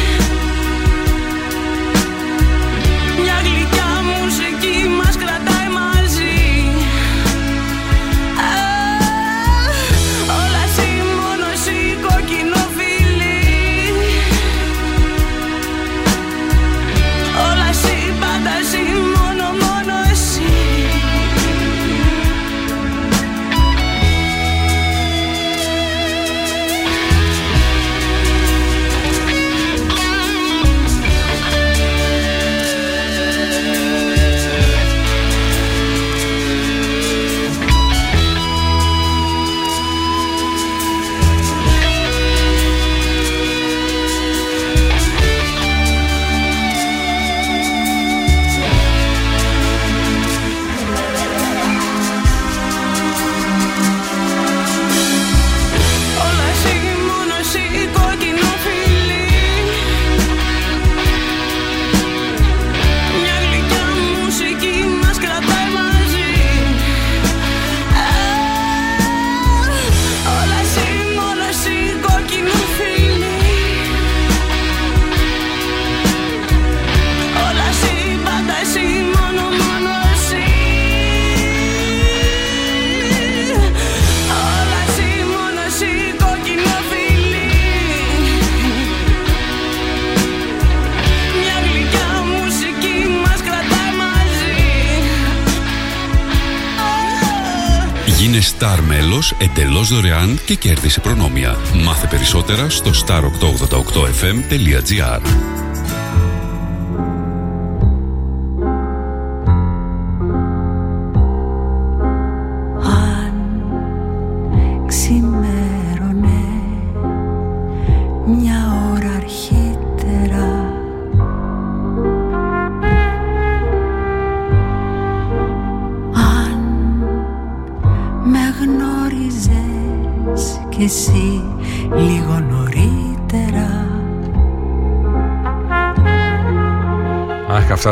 [99.90, 101.56] Δωρεάν και κέρδισε προνόμια.
[101.84, 105.49] Μάθε περισσότερα στο star888fm.gr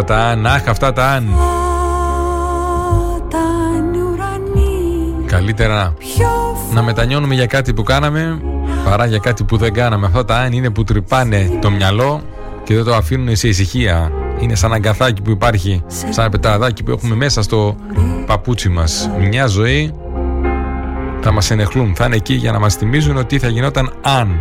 [0.08, 1.28] τα αν, αχ, αυτά τα αν.
[3.16, 5.94] Όταν ουρανοί Καλύτερα
[6.74, 8.42] να μετανιώνουμε για κάτι που κάναμε
[8.90, 10.06] παρά για κάτι που δεν κάναμε.
[10.06, 12.22] Αυτά τα αν είναι που τρυπάνε το μυαλό
[12.64, 14.12] και δεν το αφήνουν σε ησυχία.
[14.40, 17.76] Είναι σαν αγκαθάκι που υπάρχει, σαν πετραδάκι που έχουμε μέσα στο
[18.26, 19.10] παπούτσι μας.
[19.30, 19.94] Μια ζωή
[21.22, 24.40] θα μας ενεχλούν, θα είναι εκεί για να μας θυμίζουν ότι θα γινόταν αν.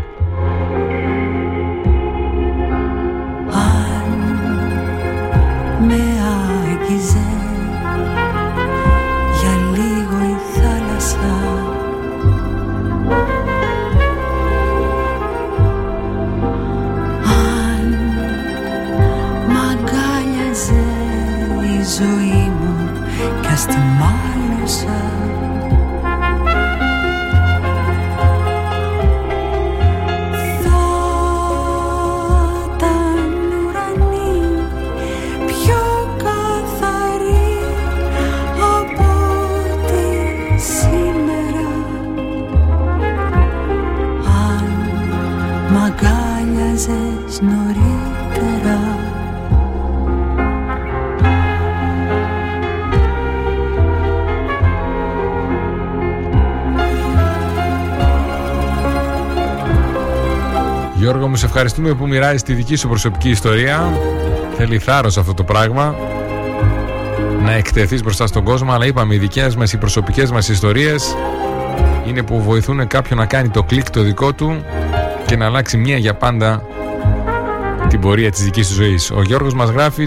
[61.87, 63.93] Μου, σε ευχαριστούμε που μοιράζει τη δική σου προσωπική ιστορία.
[64.57, 65.95] Θέλει θάρρος αυτό το πράγμα.
[67.43, 71.17] Να εκτεθείς μπροστά στον κόσμο, αλλά είπαμε, οι δικές μας, οι προσωπικές μας ιστορίες
[72.07, 74.65] είναι που βοηθούν κάποιον να κάνει το κλικ το δικό του
[75.27, 76.63] και να αλλάξει μία για πάντα
[77.89, 79.11] την πορεία της δικής του ζωής.
[79.11, 80.03] Ο Γιώργος μας γράφει,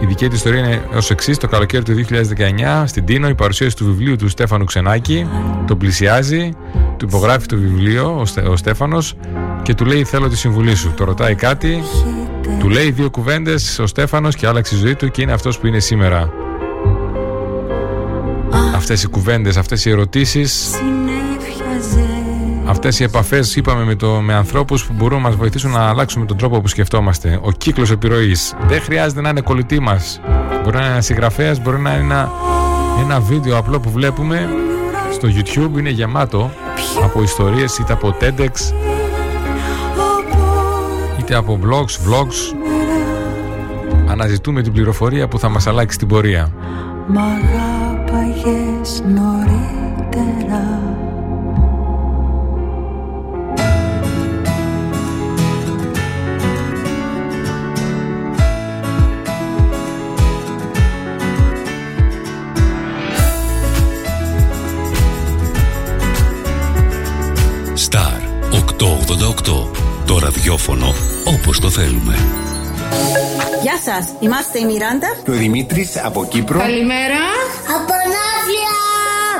[0.00, 3.76] η δική του ιστορία είναι ως εξής, το καλοκαίρι του 2019 στην Τίνο η παρουσίαση
[3.76, 5.28] του βιβλίου του Στέφανου Ξενάκη,
[5.66, 6.50] τον πλησιάζει,
[6.96, 9.14] του υπογράφει το βιβλίο ο, Στε, ο Στέφανος
[9.62, 10.94] και του λέει θέλω τη συμβουλή σου.
[10.96, 11.82] Το ρωτάει κάτι,
[12.58, 15.66] του λέει δύο κουβέντες ο Στέφανος και άλλαξε η ζωή του και είναι αυτός που
[15.66, 16.32] είναι σήμερα.
[18.74, 22.20] Αυτές οι κουβέντες, αυτές οι ερωτήσεις συνέφιαζε
[22.70, 26.26] Αυτές οι επαφές είπαμε με, το, με ανθρώπους που μπορούν να μας βοηθήσουν να αλλάξουμε
[26.26, 27.38] τον τρόπο που σκεφτόμαστε.
[27.42, 28.54] Ο κύκλος επιρροής.
[28.66, 30.20] Δεν χρειάζεται να είναι κολλητή μας.
[30.62, 32.32] Μπορεί να είναι ένας συγγραφέας, μπορεί να είναι ένα,
[33.00, 34.48] ένα βίντεο απλό που βλέπουμε
[35.12, 35.78] στο YouTube.
[35.78, 36.50] Είναι γεμάτο
[37.02, 38.50] από ιστορίες είτε από TEDx
[41.30, 42.56] είτε από blogs, vlogs.
[44.08, 46.52] Αναζητούμε την πληροφορία που θα μας αλλάξει την πορεία.
[47.06, 49.58] Μ' αγάπαγες νωρίτερα
[67.88, 68.20] Star
[68.50, 69.89] 888.
[70.10, 70.94] Το ραδιόφωνο
[71.24, 72.14] όπως το θέλουμε.
[73.62, 76.58] Γεια σας, είμαστε η Μιράντα Και ο Δημήτρης από Κύπρο.
[76.58, 77.18] Καλημέρα.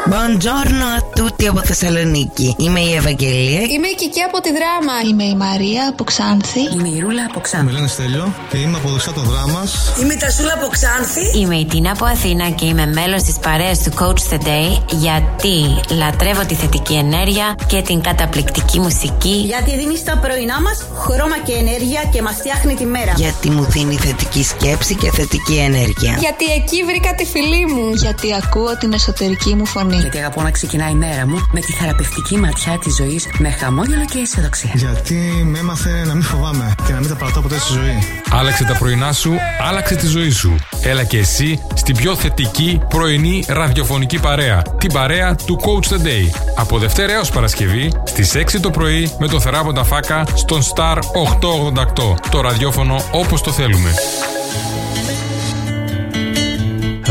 [0.04, 0.28] Από Ναύλια!
[0.30, 2.54] Buongiorno a tutti από Θεσσαλονίκη.
[2.58, 3.60] Είμαι η Ευαγγελία.
[3.60, 4.92] Είμαι η Κική από τη δράμα.
[5.10, 6.60] Είμαι η Μαρία από Ξάνθη.
[6.72, 7.72] Είμαι η Ρούλα από Με Ξάνθη.
[7.72, 9.92] λένε Στέλιο και είμαι από δεξιά το δράμας.
[10.00, 11.38] Είμαι η Τασούλα από Ξάνθη.
[11.40, 15.56] Είμαι η Τίνα από Αθήνα και είμαι μέλος της παρέας του Coach the Day γιατί
[16.02, 21.52] λατρεύω τη θετική ενέργεια και την καταπληκτική μουσική Γιατί δίνεις στα πρωινά μας χρώμα και
[21.52, 26.16] ενέργεια και μας φτιάχνει τη μέρα Γιατί μου δίνει θετική σκέψη και θετική ενέργεια.
[26.18, 27.86] Γιατί εκεί βρήκα τη φιλή μου.
[27.94, 29.89] Γιατί ακούω την εσωτερική μου φωνή.
[29.98, 34.04] Γιατί αγαπώ να ξεκινάει η μέρα μου με τη θεραπευτική ματιά της ζωής με χαμόγελο
[34.04, 34.70] και αισιοδοξία.
[34.74, 35.14] Γιατί
[35.44, 37.98] με έμαθε να μην φοβάμαι και να μην τα παρατώ ποτέ στη ζωή.
[38.30, 39.32] Άλλαξε τα πρωινά σου,
[39.68, 40.54] άλλαξε τη ζωή σου.
[40.82, 44.62] Έλα και εσύ στην πιο θετική πρωινή ραδιοφωνική παρέα.
[44.78, 46.40] Την παρέα του Coach the Day.
[46.56, 52.14] Από Δευτέρα έως Παρασκευή στις 6 το πρωί με το θεράποντα φάκα στον Star 888.
[52.30, 53.94] Το ραδιόφωνο όπως το θέλουμε.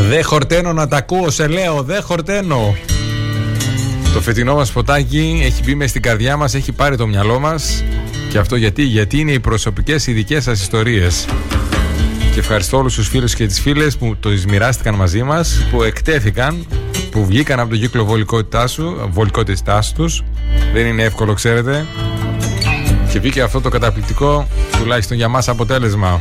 [0.08, 2.76] Δε χορταίνω να τα ακούω, σε λέω, δε χορταίνω.
[4.14, 7.84] Το φετινό μας φωτάκι έχει μπει μες στην καρδιά μας, έχει πάρει το μυαλό μας.
[8.30, 11.26] Και αυτό γιατί, γιατί είναι οι προσωπικές οι δικές σας ιστορίες.
[12.32, 16.66] Και ευχαριστώ όλους τους φίλους και τις φίλες που το μοιράστηκαν μαζί μας, που εκτέθηκαν
[17.10, 20.22] που βγήκαν από τον κύκλο βολικότητάς σου, βολικότητάς τους.
[20.72, 21.86] Δεν είναι εύκολο, ξέρετε.
[23.12, 24.48] Και βγήκε αυτό το καταπληκτικό,
[24.78, 26.20] τουλάχιστον για μας, αποτέλεσμα.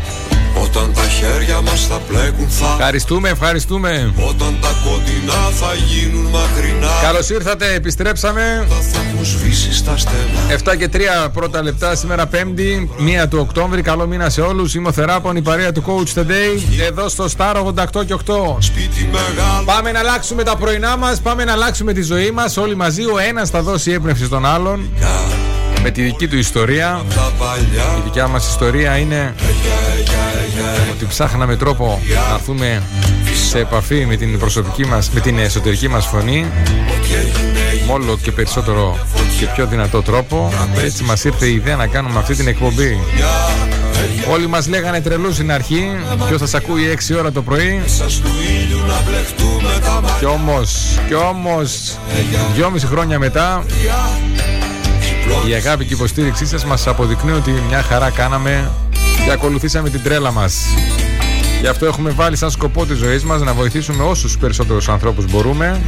[0.70, 4.14] Όταν τα χέρια μας θα πλέκουν θα Ευχαριστούμε, ευχαριστούμε.
[4.30, 6.88] Όταν τα κοντινά θα γίνουν μακρινά.
[7.02, 8.66] Καλώς ήρθατε, επιστρέψαμε.
[8.70, 10.74] Θα έχουν σβήσει στα στενά.
[10.74, 10.90] 7 και
[11.26, 12.90] 3 πρώτα λεπτά σήμερα Πέμπτη
[13.24, 14.76] 1 του Οκτώβρη, καλό μήνα σε όλους.
[14.76, 16.82] Είμαι ο Θεράπων, η παρέα του Coach Today.
[16.88, 19.64] Εδώ στο Star 88 και 8 Σπίτι μεγάλο.
[19.66, 22.58] Πάμε να αλλάξουμε τα πρωινά μας Πάμε να αλλάξουμε τη ζωή μας.
[22.58, 24.90] Όλοι μαζί ο ένας θα δώσει έμπνευση στον άλλον
[25.84, 27.02] με τη δική του ιστορία.
[27.98, 29.36] Η δικιά μας ιστορία είναι
[30.92, 32.84] ότι ψάχναμε τρόπο να έρθουμε
[33.48, 36.46] σε επαφή με την προσωπική μας, με την εσωτερική μας φωνή
[37.88, 38.98] με όλο και περισσότερο
[39.40, 40.54] και πιο δυνατό τρόπο.
[40.84, 43.00] Έτσι μας ήρθε η ιδέα να κάνουμε αυτή την εκπομπή.
[44.32, 47.82] Όλοι μας λέγανε τρελούς στην αρχή Ποιος θα σας ακούει 6 ώρα το πρωί.
[50.20, 51.98] Κι όμως, κι όμως
[52.56, 53.64] 2,5 χρόνια μετά
[55.48, 58.72] η αγάπη και η υποστήριξή σας μας αποδεικνύει ότι μια χαρά κάναμε
[59.26, 60.56] και ακολουθήσαμε την τρέλα μας.
[61.62, 65.82] Γι' αυτό έχουμε βάλει σαν σκοπό της ζωής μας να βοηθήσουμε όσους περισσότερους ανθρώπους μπορούμε.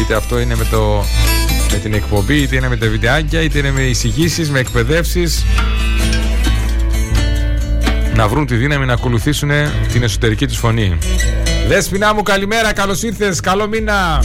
[0.00, 1.04] Είτε αυτό είναι με, το,
[1.72, 5.44] με την εκπομπή, είτε είναι με τα βιντεάκια, είτε είναι με εισηγήσεις, με εκπαιδεύσεις.
[8.14, 9.50] Να βρουν τη δύναμη να ακολουθήσουν
[9.92, 10.98] την εσωτερική τους φωνή.
[11.68, 14.24] Δέσποινα μου καλημέρα, καλώς ήρθες, καλό μήνα.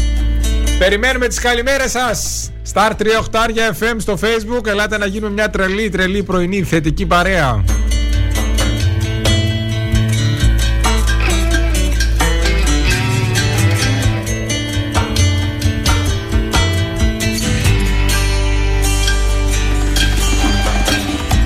[0.80, 2.52] Περιμένουμε τις καλημέρες σας.
[2.74, 7.64] Star 38 FM στο facebook Ελάτε να γίνουμε μια τρελή τρελή πρωινή θετική παρέα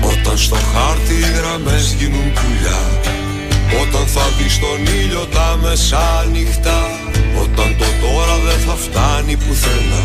[0.02, 3.00] Όταν στο χάρτη οι γραμμές γίνουν πουλιά
[3.82, 7.03] Όταν θα δει στον ήλιο τα μεσάνυχτα
[7.42, 10.02] Όταν το τώρα δεν θα φτάνει πουθενά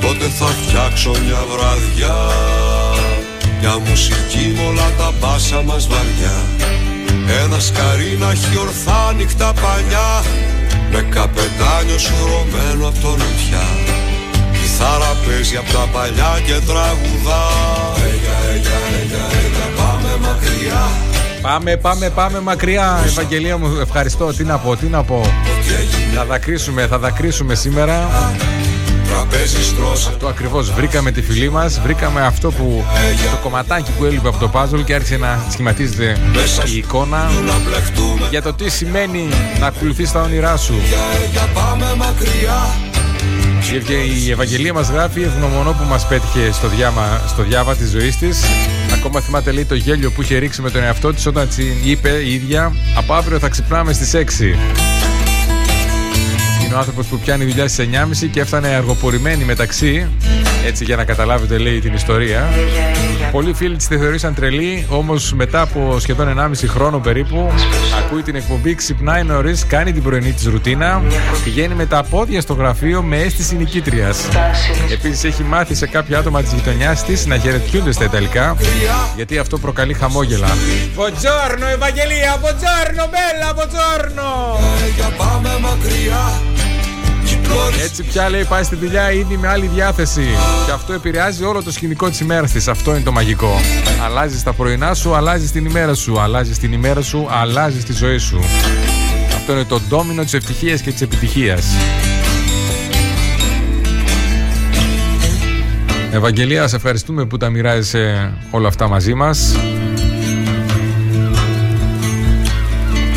[0.00, 2.18] Τότε θα φτιάξω μια βραδιά
[3.60, 6.36] Μια μουσική με όλα τα μπάσα μας βαριά
[7.42, 10.10] Ένα σκαρί να έχει ορθά νύχτα παλιά
[10.92, 13.66] Με καπετάνιο σουρωμένο από το νοτιά
[14.52, 17.44] Κιθάρα παίζει από τα παλιά και τραγουδά
[18.08, 20.84] Έγια, έγια, έγια, έγια, πάμε μακριά
[21.46, 23.02] Πάμε, πάμε, πάμε μακριά.
[23.04, 24.32] Ευαγγελία μου, ευχαριστώ.
[24.32, 25.20] Τι να πω, τι να πω.
[26.18, 28.08] Θα δακρύσουμε, θα δακρύσουμε σήμερα.
[29.92, 31.80] Αυτό ακριβώς βρήκαμε τη φιλή μας.
[31.80, 32.84] Βρήκαμε αυτό που.
[33.30, 36.16] το κομματάκι που έλειπε από το puzzle και άρχισε να σχηματίζεται
[36.74, 37.30] η εικόνα
[38.30, 39.28] για το τι σημαίνει
[39.60, 40.74] να ακολουθείς τα όνειρά σου.
[43.84, 43.94] Και
[44.26, 48.44] η Ευαγγελία μας γράφει ευγνωμονό που μας πέτυχε στο, διάμα, στο διάβα της ζωής της
[48.94, 51.48] Ακόμα θυμάται λέει το γέλιο που είχε ρίξει με τον εαυτό της όταν
[51.84, 54.58] είπε η ίδια Από αύριο θα ξυπνάμε στις 6 είναι
[56.76, 57.88] ο άνθρωπος που πιάνει δουλειά στις
[58.24, 60.08] 9.30 και έφτανε αργοπορημένη μεταξύ.
[60.66, 62.48] Έτσι για να καταλάβετε, λέει την ιστορία.
[63.32, 67.52] Πολλοί φίλοι της τη θεωρήσαν τρελή, όμως μετά από σχεδόν 1,5 χρόνο περίπου,
[67.98, 71.02] ακούει την εκπομπή, ξυπνάει νωρίς, κάνει την πρωινή της ρουτίνα,
[71.44, 74.14] πηγαίνει με τα πόδια στο γραφείο με αίσθηση νικήτρια.
[74.92, 78.56] Επίσης έχει μάθει σε κάποια άτομα της γειτονιάς της να χαιρετιούνται στα Ιταλικά,
[79.16, 80.48] γιατί αυτό προκαλεί χαμόγελα.
[80.94, 84.58] Μποτζόρνο, Ευαγγελία, μποτζόρνο, μπέλα, μποτζόρνο!
[85.16, 86.65] Πάμε μακριά
[87.82, 90.26] έτσι πια λέει πάει στη δουλειά ήδη με άλλη διάθεση.
[90.66, 92.64] Και αυτό επηρεάζει όλο το σκηνικό της ημέρας τη.
[92.70, 93.60] Αυτό είναι το μαγικό.
[94.04, 96.20] Αλλάζεις τα πρωινά σου, αλλάζεις την ημέρα σου.
[96.20, 98.40] Αλλάζεις την ημέρα σου, αλλάζεις τη ζωή σου.
[99.34, 101.64] Αυτό είναι το ντόμινο της ευτυχίας και της επιτυχίας.
[106.12, 109.56] Ευαγγελία, σε ευχαριστούμε που τα μοιράζεσαι όλα αυτά μαζί μας.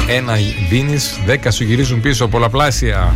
[0.08, 0.34] Ένα
[0.70, 3.16] δίνεις, δέκα σου γυρίζουν πίσω, πολλαπλάσια.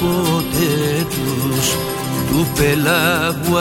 [0.00, 1.76] Ποτέ τους
[2.28, 3.56] του πελάγου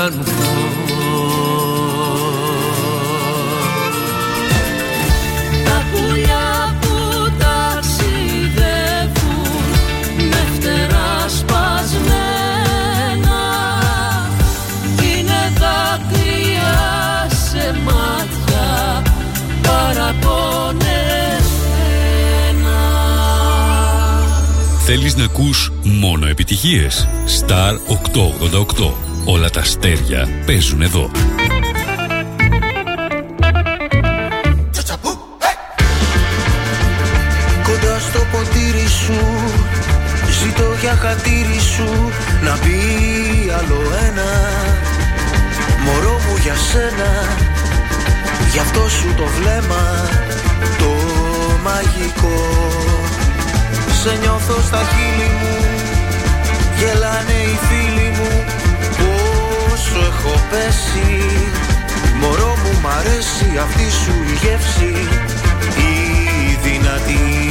[24.92, 27.08] Θέλεις να ακούς μόνο επιτυχίες;
[27.40, 28.94] Star 888.
[29.26, 31.12] Όλα τα αστέρια παίζουν εδώ.
[37.64, 39.20] Κοντά στο ποτήρι σου
[40.44, 42.12] Ζητώ για χατήρι σου
[42.44, 42.80] Να μπει
[43.60, 44.30] άλλο ένα
[45.86, 47.38] Μωρό μου για σένα
[48.52, 50.10] Γι' αυτό σου το βλέμμα
[50.78, 50.92] Το
[51.64, 52.99] μαγικό
[54.04, 55.56] Σε νιώθω στα χείλη μου.
[56.78, 58.44] Γελάνε οι φίλοι μου.
[58.98, 61.26] Πόσο έχω πέσει.
[62.20, 65.08] Μωρό μου μ' αρέσει αυτή σου η γεύση.
[65.78, 67.50] Η δυνατή.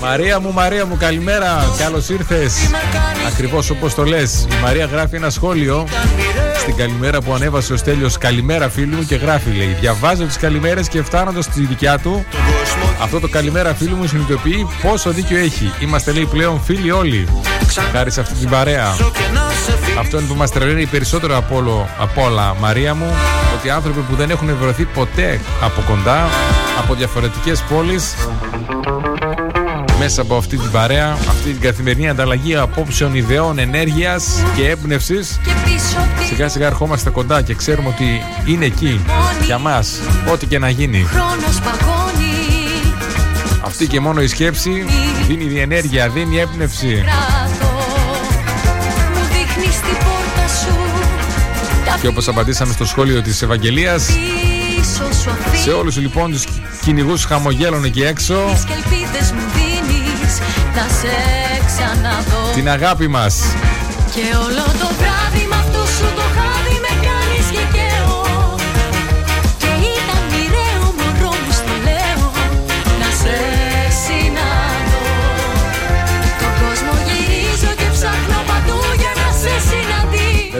[0.00, 1.64] Μαρία μου, Μαρία μου, καλημέρα.
[1.78, 2.54] Καλώς ήρθες.
[3.32, 4.46] Ακριβώς όπως το λες.
[4.50, 5.88] Η Μαρία γράφει ένα σχόλιο
[6.58, 8.18] στην καλημέρα που ανέβασε ο Στέλιος.
[8.18, 9.76] Καλημέρα φίλου μου και γράφει λέει.
[9.80, 12.24] Διαβάζω τις καλημέρες και φτάνοντας στη δικιά του
[13.02, 15.72] Αυτό το καλημέρα φίλου μου συνειδητοποιεί πόσο δίκιο έχει.
[15.80, 17.28] Είμαστε λέει πλέον φίλοι όλοι.
[17.92, 18.94] Χάρη σε αυτή την παρέα.
[19.98, 23.14] Αυτό είναι που μας τρελαίνει περισσότερο από, όλο, από όλα Μαρία μου
[23.58, 26.28] Ότι άνθρωποι που δεν έχουν βρεθεί ποτέ από κοντά
[26.78, 28.14] Από διαφορετικές πόλεις
[29.98, 35.40] μέσα από αυτή την παρέα, αυτή την καθημερινή ανταλλαγή απόψεων, ιδεών, ενέργειας και έμπνευσης.
[36.28, 38.04] Σιγά σιγά ερχόμαστε κοντά και ξέρουμε ότι
[38.52, 39.04] είναι εκεί
[39.44, 40.00] για μας,
[40.32, 41.06] ό,τι και να γίνει.
[43.72, 44.84] Χρόνος παγώνει Αυτή και μόνο η σκέψη
[45.26, 46.86] δίνει διενέργεια, δίνει έμπνευση.
[46.86, 47.72] κράτο
[49.14, 50.76] Μου δείχνεις την πόρτα σου
[51.84, 56.44] Τα Και όπως απαντήσαμε στο σχόλιο της Ευαγγελίας, πίσω σου αφήνεις σε όλους λοιπόν τους
[56.84, 58.34] κυνηγούς χαμογέλων εκεί έξω,
[58.66, 60.38] Και ελπίδες μου δίνεις
[60.74, 61.14] Να σε
[61.66, 63.42] ξαναδώ την αγάπη μας.
[64.14, 64.71] Και όλο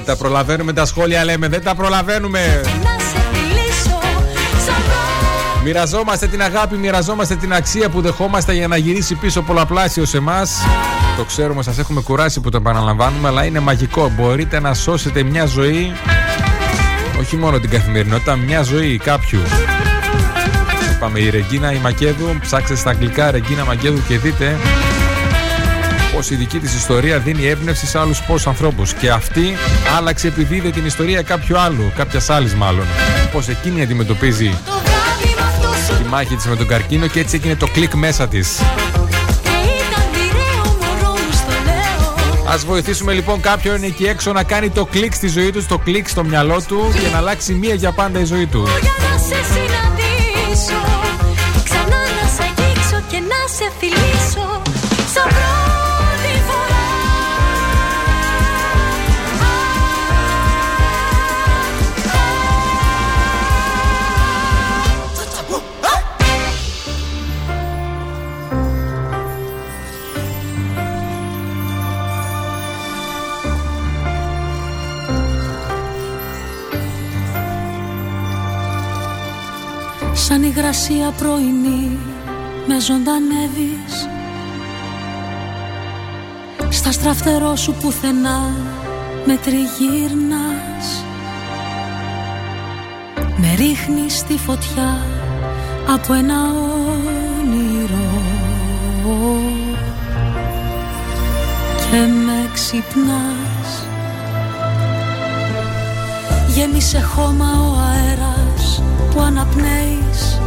[0.05, 2.61] Δεν τα προλαβαίνουμε τα σχόλια λέμε, δεν τα προλαβαίνουμε.
[2.65, 4.01] Να σε φιλήσω
[4.67, 10.09] σαν πρώτη Μοιραζόμαστε την αγάπη, μοιραζόμαστε την αξία που δεχόμαστε για να γυρίσει πίσω πολλαπλάσιος
[10.09, 10.51] σε εμάς.
[11.17, 14.13] Το ξέρουμε, σας έχουμε κουράσει που το επαναλαμβάνουμε, αλλά είναι μαγικό.
[14.17, 15.93] Μπορείτε να σώσετε μια ζωή,
[17.21, 19.41] όχι μόνο την καθημερινότητα, μια ζωή κάποιου.
[20.95, 24.92] Είπαμε η Ρεγκίνα η Μακέδου, ψάξτε στα αγγλικά Ρεγκίνα Μακέδου και δείτε πως
[26.31, 29.57] η δική της ιστορία δίνει έμπνευση σε άλλους πόσους ανθρώπους και αυτή
[29.97, 32.87] άλλαξε επειδή είδε την ιστορία κάποιου άλλου, κάποιας άλλης μάλλον
[33.33, 37.21] πως εκείνη αντιμετωπίζει το βράδυ με αυτό σου τη μάχη της με τον καρκίνο και
[37.21, 38.59] έτσι έγινε το κλικ μέσα της.
[39.43, 44.71] Και ήταν μοιραίο μωρό μου στο λέω Α βοηθήσουμε λοιπόν κάποιον εκεί έξω να κάνει
[44.71, 47.93] το κλικ στη ζωή τους, το κλικ στο μυαλό του και να αλλάξει μία για
[47.93, 48.63] πάντα η ζωή του.
[48.81, 50.81] Για να σε συναντήσω
[51.65, 54.52] Ξανά να σε αγγίξω και να σε φιλήσω
[80.33, 81.99] Σαν υγρασία πρωινή
[82.67, 84.09] με ζωντανεύεις.
[86.69, 88.51] Στα στραφτερό σου πουθενά
[89.27, 91.05] με τριγύρνας.
[93.37, 94.99] Με ρίχνεις στη φωτιά
[95.95, 96.41] από ένα
[97.41, 98.11] όνειρο.
[101.77, 103.87] Και με ξυπνάς.
[106.55, 108.42] Γέμισε χώμα ο αέρας
[109.15, 110.41] που αναπνέεις.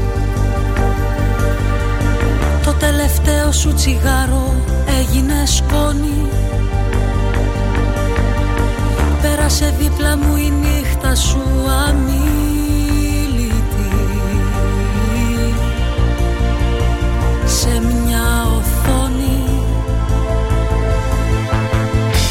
[2.63, 4.53] Το τελευταίο σου τσιγάρο
[4.99, 6.29] έγινε σκόνη.
[9.21, 11.43] Πέρασε δίπλα μου η νύχτα σου
[11.87, 13.55] αμήλυτη
[17.45, 19.43] Σε μια οθόνη.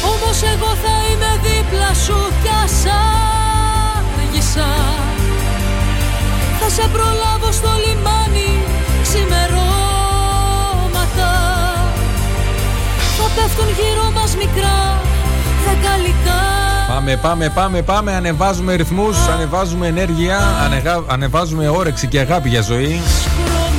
[0.05, 2.83] Όμως εγώ θα είμαι δίπλα σου κι ας
[4.25, 4.94] άργησα
[6.67, 8.63] θα σε προλάβω στο λιμάνι
[9.03, 9.61] ξημερώματα
[13.17, 15.01] Θα πέφτουν γύρω μας μικρά
[15.65, 16.43] δεκαλικά
[16.87, 18.15] Πάμε, πάμε, πάμε, πάμε.
[18.15, 21.03] Ανεβάζουμε ρυθμούς, ανεβάζουμε ενέργεια, ανεγα...
[21.07, 23.01] ανεβάζουμε όρεξη και αγάπη για ζωή.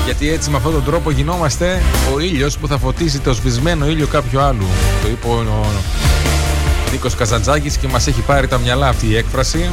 [0.04, 1.82] Γιατί έτσι με αυτόν τον τρόπο γινόμαστε
[2.14, 4.66] ο ήλιος που θα φωτίσει το σβησμένο ήλιο κάποιου άλλου.
[5.02, 5.66] Το είπε ο
[6.90, 9.70] Νίκος Καζαντζάκης και μας έχει πάρει τα μυαλά αυτή η έκφραση.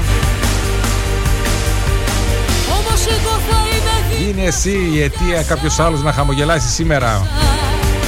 [4.20, 7.28] Γίνε εσύ η αιτία κάποιος άλλος να χαμογελάσει σήμερα.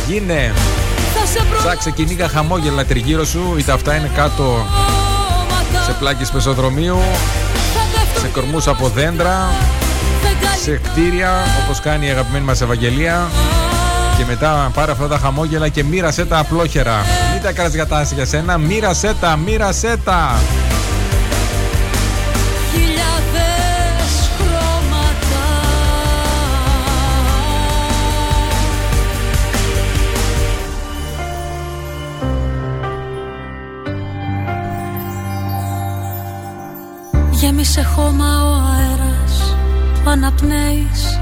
[0.07, 0.53] Γίνε.
[1.19, 4.65] Θα σε προλάβω Ψάξε κυνήγα χαμόγελα τριγύρω σου, είτε αυτά είναι κάτω
[5.85, 6.97] σε πλάκες πεζοδρομίου,
[7.73, 9.49] Θα πέφτουν σε κορμούς από δέντρα,
[10.61, 11.31] σε κτίρια
[11.63, 13.27] όπως κάνει η αγαπημένη μας Ευαγγελία
[14.17, 17.05] και μετά πάρε αυτά τα χαμόγελα και μοίρασέ τα απλόχερα.
[17.33, 20.39] Μην τα κάνεις για τάση για σένα, μοίρασέ τα, μοίρασέ τα.
[37.75, 39.57] Γέμισε χώμα ο αέρας
[40.03, 41.19] που αναπνέεις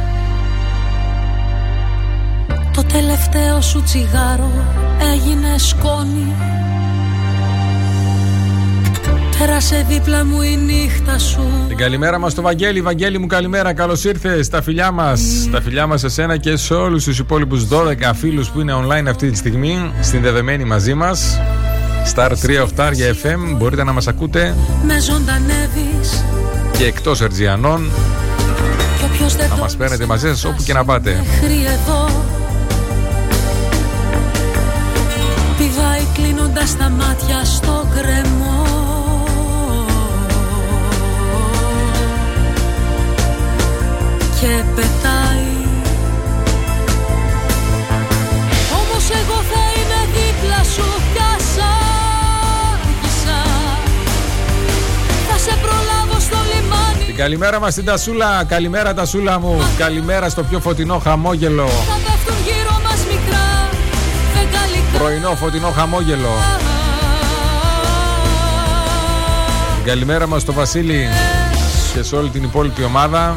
[2.73, 4.51] Το τελευταίο σου τσιγάρο
[5.13, 6.33] έγινε σκόνη
[9.39, 12.81] Πέρασε δίπλα μου η νύχτα σου Την καλημέρα μας στο Βαγγέλη.
[12.81, 15.21] Βαγγέλη μου καλημέρα, καλώς ήρθες στα φιλιά μας.
[15.47, 19.07] Στα φιλιά μας σε σένα και σε όλους τους υπόλοιπους 12 φίλους που είναι online
[19.09, 21.39] αυτή τη στιγμή, συνδεδεμένοι μαζί μας.
[22.15, 22.31] Star
[22.77, 24.55] 38 για FM, μπορείτε να μας ακούτε.
[24.85, 26.23] Με ζωντανεύεις.
[26.77, 27.89] Και εκτός Ερτζιανών.
[28.97, 31.09] Κι όποιος δεν Να το μας παίρνετε μαζί σας όπου και να πάτε.
[31.25, 32.09] μέχρι εδώ.
[35.57, 38.61] Πηδάει κλείνοντας τα μάτια στο κρεμό.
[44.39, 45.51] Και πετάει.
[48.79, 50.87] Όμως εγώ θα είμαι δίπλα σου
[55.43, 60.59] σε προλάβω στο λιμάνι Την καλημέρα μας στην Τασούλα, καλημέρα Τασούλα μου, καλημέρα στο πιο
[60.59, 61.67] φωτεινό χαμόγελο.
[61.67, 63.69] Θα πέφτουν γύρω μας μικρά
[64.33, 66.29] δεκαλικά Πρωινό φωτεινό χαμόγελο.
[69.75, 71.07] Την καλημέρα μας στο Βασίλη
[71.93, 73.35] και σε όλη την υπόλοιπη ομάδα.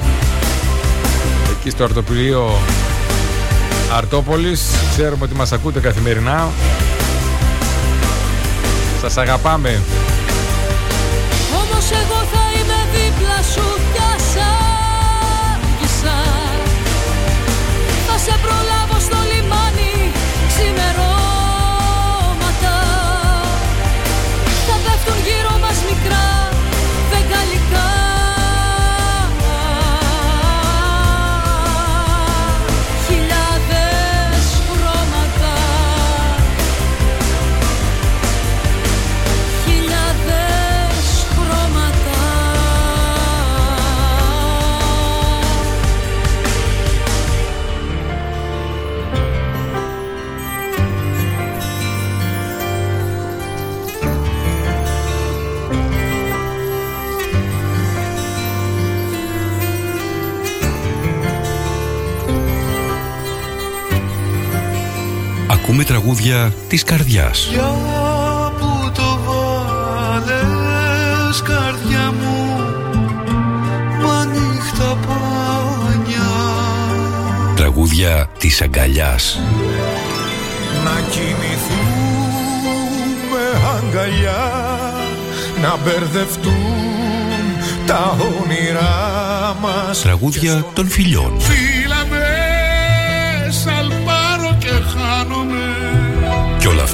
[1.59, 2.59] Εκεί στο αρτοπλίο
[3.97, 4.63] Αρτόπολης.
[4.91, 6.49] Ξέρουμε ότι μας ακούτε καθημερινά.
[9.01, 9.83] Σας αγαπάμε.
[65.67, 67.49] Ακούμε τραγούδια της καρδιάς.
[67.53, 67.71] Για
[68.59, 70.33] που το βάλες
[71.43, 72.61] καρδιά μου
[74.03, 76.31] Μα νύχτα πάνια
[77.57, 79.41] Τραγούδια της αγκαλιάς.
[80.85, 81.85] Να κοιμηθούμε
[83.77, 84.53] αγκαλιά
[85.61, 86.55] Να μπερδευτούν
[87.87, 91.33] τα όνειρά μας Τραγούδια των φιλιών.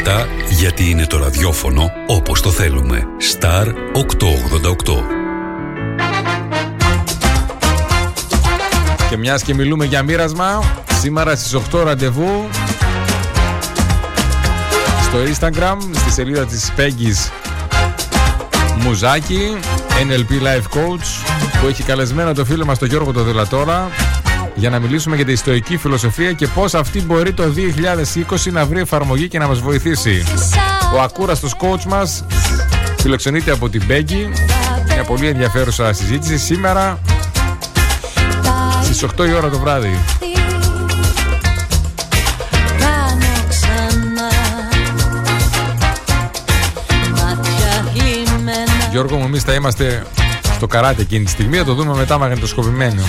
[0.02, 3.06] Και όλα αυτά γιατί είναι το ραδιόφωνο όπως το θέλουμε.
[3.32, 5.02] Star 888.
[9.08, 10.62] Και μιας και μιλούμε για μοίρασμα,
[11.00, 12.48] σήμερα στις 8 ραντεβού
[15.02, 17.30] στο Instagram, στη σελίδα της Peggy's
[18.78, 19.56] Μουζάκη,
[19.88, 21.06] NLP Life Coach,
[21.60, 23.90] που έχει καλεσμένο το φίλο μας τον Γιώργο το Δελατόρα
[24.62, 27.42] για να μιλήσουμε για τη στοική φιλοσοφία και πώς αυτή μπορεί το
[28.46, 30.24] 2020 να βρει εφαρμογή και να μας βοηθήσει.
[30.94, 32.24] Ο ακούραστος coach μας
[32.98, 34.28] φιλοξενείται από την Peggy,
[34.94, 36.98] μια πολύ ενδιαφέρουσα συζήτηση σήμερα
[38.82, 39.98] στις 8 η ώρα το βράδυ.
[42.78, 44.28] Κάνω ξανά
[47.10, 50.02] Μάτια λιμένα Γιώργο μου, εμείς θα είμαστε
[50.54, 53.02] στο καράτε εκείνη τη στιγμή, θα το δούμε μετά μαγνητοσκοπημένο.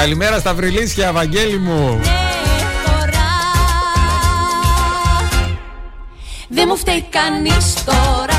[0.00, 2.00] Καλημέρα στα βρυλίσια, Βαγγέλη μου.
[2.84, 3.30] φορά
[6.48, 8.29] Δεν μου φταίει κανείς τώρα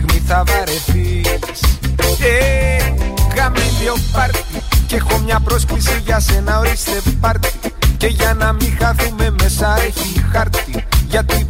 [0.00, 1.60] στιγμή θα βαρεθείς.
[2.20, 2.76] Ε,
[3.36, 7.50] γαμήλιο πάρτι Και έχω μια πρόσκληση για σένα ορίστε πάρτι.
[7.96, 10.84] Και για να μην χαθούμε μέσα έχει χάρτη.
[11.08, 11.46] Γιατί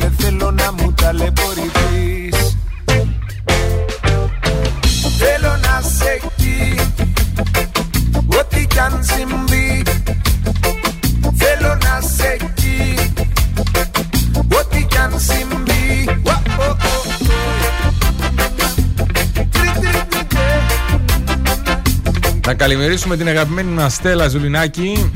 [22.61, 25.11] καλημερίσουμε την αγαπημένη μας Στέλλα Ζουλινάκη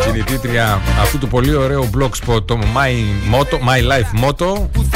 [0.00, 4.88] Συνηθήτρια αυτού του πολύ ωραίου blogspot το My, Motto, My Life Motto που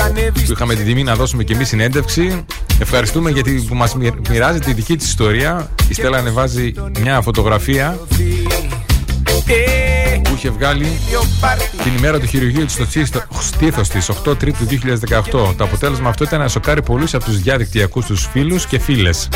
[0.50, 2.44] είχαμε την τιμή να δώσουμε και εμείς συνέντευξη.
[2.78, 3.96] Ευχαριστούμε γιατί που μας
[4.28, 5.70] μοιράζει τη δική της ιστορία.
[5.88, 7.98] Η Στέλλα ανεβάζει μια φωτογραφία.
[9.22, 9.42] που
[10.40, 10.98] είχε βγάλει
[11.82, 12.86] την ημέρα του χειρουργείου της στο
[13.40, 15.30] στήθος της 8 Τρίτου 2018.
[15.30, 19.28] Το αποτέλεσμα αυτό ήταν να σοκάρει πολλούς από τους διαδικτυακούς τους φίλους και φίλες.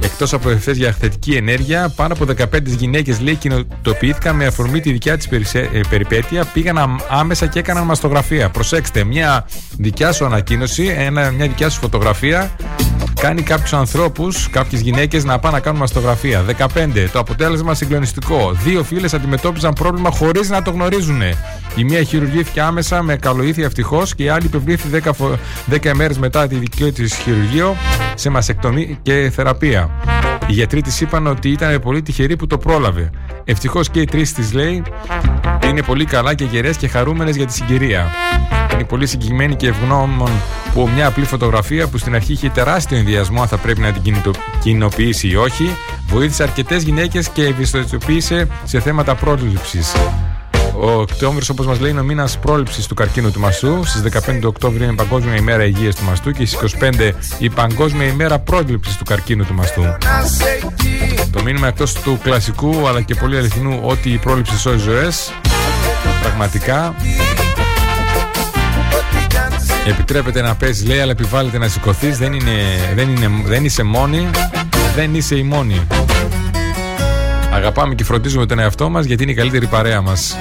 [0.00, 4.92] Εκτός από ευθές για θετική ενέργεια, πάνω από 15 γυναίκες λέει κοινοτοποιήθηκαν με αφορμή τη
[4.92, 8.48] δικιά της ε, περιπέτεια, πήγαν άμεσα και έκαναν μαστογραφία.
[8.50, 9.46] Προσέξτε, μια
[9.78, 12.50] δικιά σου ανακοίνωση, ένα, μια δικιά σου φωτογραφία
[13.22, 16.42] κάνει κάποιους ανθρώπους, κάποιες γυναίκες να πάνε να κάνουν μαστογραφία.
[16.42, 17.08] 15.
[17.12, 18.52] Το αποτέλεσμα συγκλονιστικό.
[18.52, 21.22] Δύο φίλες αντιμετώπιζαν πρόβλημα χωρίς να το γνωρίζουν.
[21.76, 25.38] Η μία χειρουργήθηκε άμεσα με καλοήθεια ευτυχώς και η άλλη υπευλήθη 10,
[25.70, 27.76] 10 μέρε μετά τη δική της χειρουργείο
[28.14, 29.90] σε μασεκτομή και θεραπεία.
[30.46, 33.10] Οι γιατροί της είπαν ότι ήταν πολύ τυχερή που το πρόλαβε.
[33.44, 34.82] Ευτυχώς και οι τρεις της λέει
[35.64, 38.10] είναι πολύ καλά και γερές και χαρούμενες για τη συγκυρία.
[38.82, 40.30] Είναι πολύ συγκεκριμένη και ευγνώμων
[40.74, 44.14] που μια απλή φωτογραφία που στην αρχή είχε τεράστιο ενδιασμό αν θα πρέπει να την
[44.62, 45.76] κοινοποιήσει ή όχι,
[46.06, 49.92] βοήθησε αρκετές γυναίκες και ευαισθητοποίησε σε θέματα πρόληψης.
[50.78, 53.84] Ο Οκτώβριος, όπως μας λέει, είναι ο μήνας πρόληψης του καρκίνου του μαστού.
[53.84, 57.50] Στις 15 του Οκτώβρη είναι η Παγκόσμια ημέρα υγείας του μαστού και στις 25 η
[57.50, 59.82] Παγκόσμια ημέρα πρόληψης του καρκίνου του μαστού.
[61.32, 65.32] Το μήνυμα εκτός του κλασικού αλλά και πολύ αληθινού ότι η πρόληψη σώζει ζωές.
[66.22, 66.94] Πραγματικά
[69.86, 72.18] Επιτρέπεται να παίζεις, λέει, αλλά επιβάλλεται να σηκωθείς.
[72.18, 72.52] Δεν, είναι,
[72.94, 74.30] δεν, είναι, δεν είσαι μόνη.
[74.94, 75.86] Δεν είσαι η μόνη.
[77.52, 80.36] Αγαπάμε και φροντίζουμε τον εαυτό μας γιατί είναι η καλύτερη παρέα μας.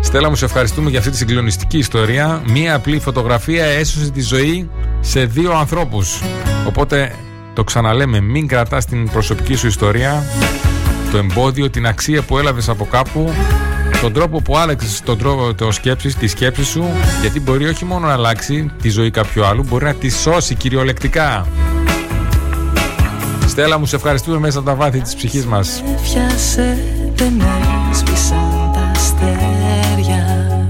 [0.00, 2.42] Στέλλα μου, σε ευχαριστούμε για αυτή τη συγκλονιστική ιστορία.
[2.46, 4.70] Μία απλή φωτογραφία έσωσε τη ζωή
[5.00, 6.22] σε δύο ανθρώπους.
[6.66, 7.14] Οπότε
[7.54, 10.24] το ξαναλέμε, μην κρατάς την προσωπική σου ιστορία,
[11.10, 13.32] το εμπόδιο, την αξία που έλαβες από κάπου
[14.00, 16.84] τον τρόπο που άλλαξες τον τρόπο το σκέψης, τη σκέψη σου,
[17.20, 21.46] γιατί μπορεί όχι μόνο να αλλάξει τη ζωή κάποιου άλλου, μπορεί να τη σώσει κυριολεκτικά.
[23.46, 25.82] Στέλλα μου, σε ευχαριστούμε μέσα από τα βάθη της ψυχής μας.
[25.94, 26.78] Έφιασε,
[27.14, 27.42] δεν
[27.90, 30.66] έσβησαν τα αστέρια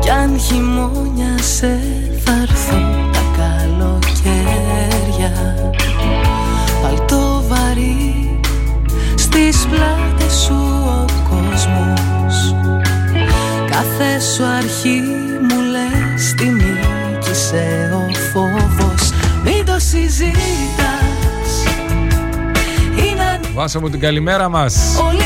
[0.00, 2.01] Κι αν χειμώνιασε
[14.36, 15.02] σου αρχή
[15.48, 19.10] μου λες τι νίκησε ο φόβος
[19.44, 21.52] Μην το συζητάς.
[22.96, 24.74] Είναι Βάσα μου την καλημέρα μας.
[25.06, 25.22] Όλοι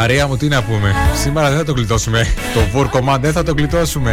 [0.00, 0.94] Μαρία μου, τι να πούμε.
[1.14, 2.26] Σήμερα δεν θα το γλιτώσουμε.
[2.54, 4.12] Το βούρκομα δεν θα το γλιτώσουμε.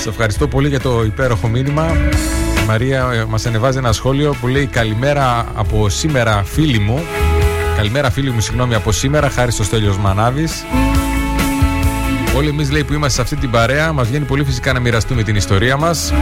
[0.00, 1.96] Σε ευχαριστώ πολύ για το υπέροχο μήνυμα.
[2.62, 7.04] Η Μαρία ε, μας ανεβάζει ένα σχόλιο που λέει Καλημέρα από σήμερα φίλοι μου.
[7.76, 10.64] Καλημέρα φίλοι μου, συγγνώμη από σήμερα, χάρη στο Στέλιος Μανάβης.
[12.38, 15.22] Όλοι εμείς λέει που είμαστε σε αυτή την παρέα, μας βγαίνει πολύ φυσικά να μοιραστούμε
[15.22, 16.12] την ιστορία μας.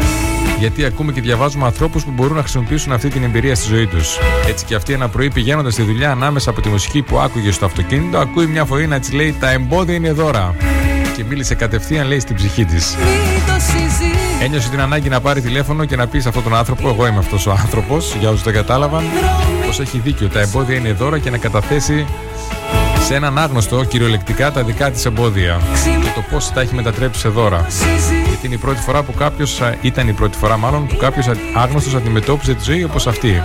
[0.59, 4.19] Γιατί ακούμε και διαβάζουμε ανθρώπους που μπορούν να χρησιμοποιήσουν αυτή την εμπειρία στη ζωή τους.
[4.49, 7.65] Έτσι και αυτή ένα πρωί πηγαίνοντας στη δουλειά, ανάμεσα από τη μουσική που άκουγε στο
[7.65, 10.55] αυτοκίνητο, ακούει μια φωνή να της λέει Τα εμπόδια είναι δώρα.
[11.17, 12.97] Και μίλησε κατευθείαν, λέει, στην ψυχή της.
[14.43, 17.19] Ένιωσε την ανάγκη να πάρει τηλέφωνο και να πει σε αυτόν τον άνθρωπο, εγώ είμαι
[17.19, 19.05] αυτός ο άνθρωπος, για όσους δεν κατάλαβαν,
[19.67, 20.29] πως έχει δίκιο.
[20.29, 22.07] Τα εμπόδια είναι δώρα και να καταθέσει
[23.07, 27.29] σε έναν άγνωστο κυριολεκτικά τα δικά της εμπόδια και το πώς τα έχει μετατρέψει σε
[27.29, 27.67] δώρα.
[28.29, 31.95] Γιατί είναι η πρώτη φορά που κάποιος, ήταν η πρώτη φορά μάλλον, που κάποιος άγνωστος
[31.95, 33.43] αντιμετώπιζε τη ζωή όπως αυτή.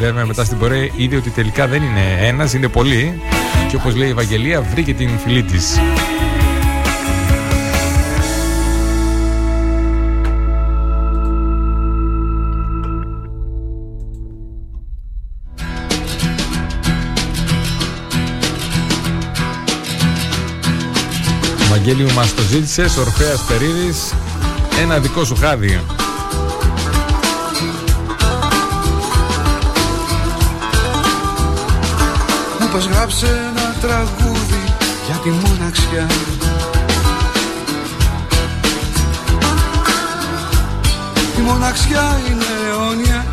[0.00, 3.20] Βέβαια, μετά στην πορεία είδε ότι τελικά δεν είναι ένας, είναι πολλοί.
[3.68, 5.78] Και όπως λέει η Ευαγγελία, βρήκε την φιλή της.
[21.86, 24.12] Βαγγέλη μας το ζήτησες, Ορφέας Περίδης,
[24.80, 25.80] ένα δικό σου χάδι.
[32.60, 34.62] Μου πες γράψε ένα τραγούδι
[35.06, 36.06] για τη μοναξιά.
[41.38, 43.26] Η μοναξιά είναι αιώνια.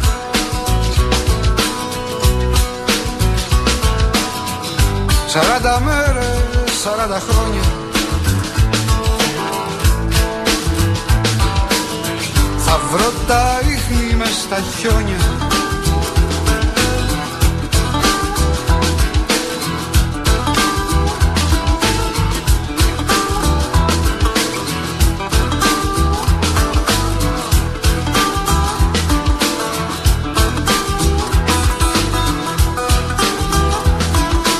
[5.27, 7.91] Σαράντα μέρες, σαράντα χρόνια
[12.75, 15.17] Θα βρω τα ίχνη μες στα χιόνια.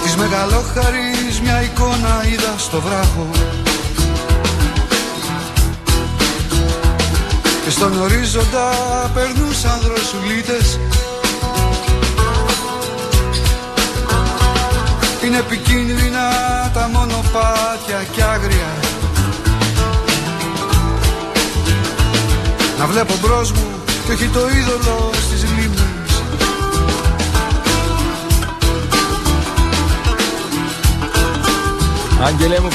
[0.03, 3.53] Της μεγαλόχαρης μια εικόνα είδα στο βράχο
[7.84, 8.70] στον ορίζοντα
[9.14, 10.80] περνούσαν δροσουλίτες.
[15.26, 16.30] Είναι επικίνδυνα
[16.74, 18.74] τα μονοπάτια κι άγρια.
[22.80, 23.68] Να βλέπω μπρος μου
[24.06, 26.24] και όχι το είδωλο στις λίμνες.
[32.24, 32.70] Άγγελε μου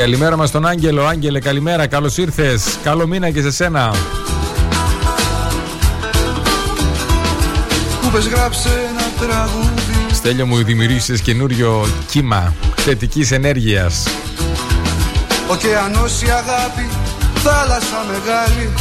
[0.00, 1.06] καλημέρα μας στον Άγγελο.
[1.06, 2.62] Άγγελε, καλημέρα, καλώς ήρθες.
[2.82, 3.94] Καλό μήνα και σε σένα.
[8.02, 14.06] Μου πες γράψε ένα τραγούδι Στέλιο μου δημιουργήσεις καινούριο κύμα θετικής ενέργειας.
[15.48, 16.88] Ωκεανός η αγάπη,
[17.34, 18.72] θάλασσα μεγάλη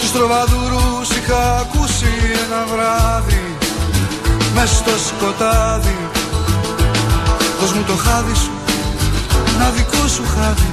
[0.00, 2.12] Τους τροβαδούρους είχα ακούσει
[2.46, 3.56] ένα βράδυ
[4.54, 6.03] Μες στο σκοτάδι
[7.60, 8.50] Δώσ' μου το χάδι σου,
[9.54, 10.72] ένα δικό σου χάδι.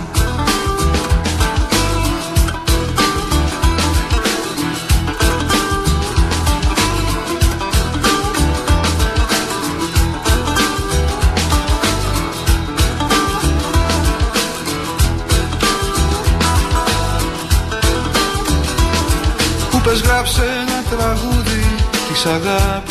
[19.72, 21.76] Που πες γράψε ένα τραγούδι
[22.08, 22.91] της αγάπης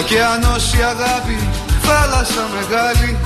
[0.00, 1.38] Ωκεανός η αγάπη,
[1.82, 3.18] θάλασσα μεγάλη.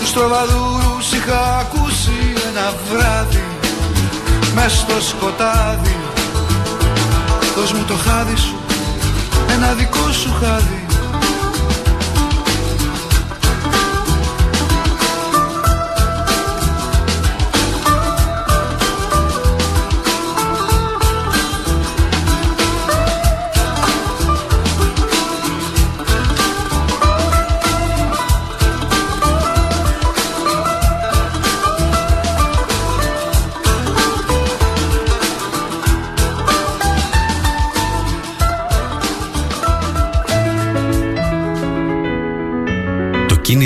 [0.00, 3.44] Τους τροβαδούρους είχα ακούσει ένα βράδυ
[4.54, 5.96] Μες στο σκοτάδι.
[7.56, 8.56] Δώσ' μου το χάδι σου,
[9.54, 10.87] ένα δικό σου χάδι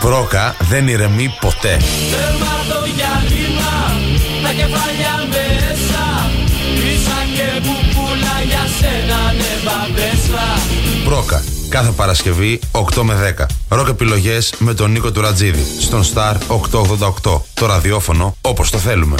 [0.00, 1.76] Πρόκα δεν ηρεμεί ποτέ.
[2.10, 4.00] Τέρμα το διάλειμμα,
[4.42, 6.30] τα κεφάλια μέσα
[6.74, 10.60] Πίσα και πουπούλα για σένα νεβαδέσσα
[11.04, 11.42] Πρόκα.
[11.68, 13.46] Κάθε Παρασκευή 8 με 10.
[13.68, 15.66] Ροκ επιλογές με τον Νίκο Τουρατζίδη.
[15.80, 17.40] Στον Star 888.
[17.54, 19.14] Το ραδιόφωνο όπως το θέλουμε.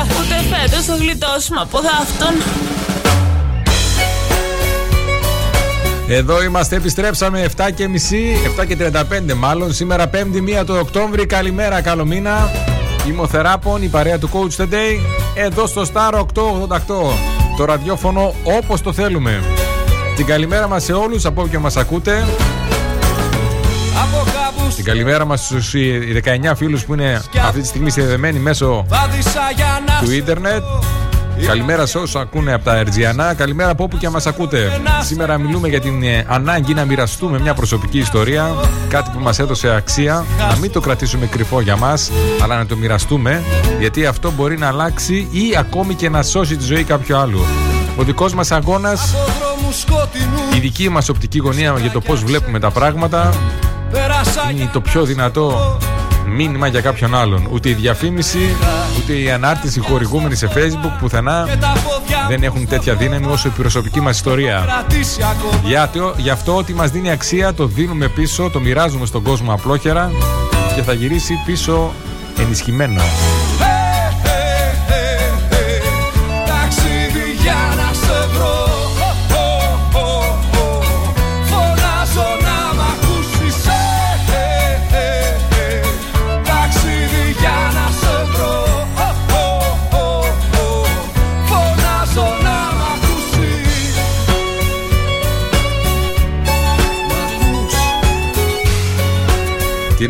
[0.00, 2.34] Αχ, ούτε φέτος το γλιτώσουμε από δάφτον.
[6.12, 9.72] Εδώ είμαστε, επιστρέψαμε 7 και μισή, 7 και 35 μάλλον.
[9.72, 11.26] Σήμερα 5η 1 του Οκτώβρη.
[11.26, 12.50] Καλημέρα, καλό μήνα.
[13.08, 15.00] Είμαι ο Θεράπων, η παρέα του Coach Today.
[15.34, 16.24] Εδώ στο Star 888.
[17.56, 19.42] Το ραδιόφωνο όπως το θέλουμε.
[20.16, 22.24] Την καλημέρα μας σε όλους από όπου και μας ακούτε.
[24.02, 28.38] Από κάπους Την καλημέρα μας στους ε, 19 φίλους που είναι αυτή τη στιγμή συνδεδεμένοι
[28.38, 30.62] μέσω βάδισα για να του ίντερνετ.
[31.46, 33.34] Καλημέρα σε όσου ακούνε από τα Ερτζιανά.
[33.34, 34.80] Καλημέρα από όπου και μας ακούτε.
[35.02, 38.54] Σήμερα μιλούμε για την ε, ανάγκη να μοιραστούμε μια προσωπική ιστορία.
[38.88, 40.24] Κάτι που μας έδωσε αξία.
[40.38, 42.10] Να μην το κρατήσουμε κρυφό για μας,
[42.42, 43.42] αλλά να το μοιραστούμε.
[43.78, 47.40] Γιατί αυτό μπορεί να αλλάξει ή ακόμη και να σώσει τη ζωή κάποιου άλλου.
[47.96, 52.58] Ο δικός μας αγώνας, δρόμου σκοτεινού η δική μας οπτική γωνία για το πώς βλέπουμε
[52.58, 53.34] τα πράγματα,
[53.90, 55.78] Πέρασα είναι το πιο δυνατό
[56.26, 57.48] μήνυμα για κάποιον άλλον.
[57.50, 58.56] Ούτε η διαφήμιση,
[58.98, 63.50] ούτε η ανάρτηση χορηγούμενη σε facebook πουθενά τα πόδια δεν έχουν τέτοια δύναμη όσο η
[63.50, 64.64] προσωπική μας ιστορία.
[64.66, 69.22] κρατήσει ακόμα Γιατί, γι' αυτό ό,τι μας δίνει αξία το δίνουμε πίσω, το μοιράζουμε στον
[69.22, 70.10] κόσμο απλόχερα
[70.74, 71.92] και θα γυρίσει πίσω
[72.38, 73.02] ενισχυμένο.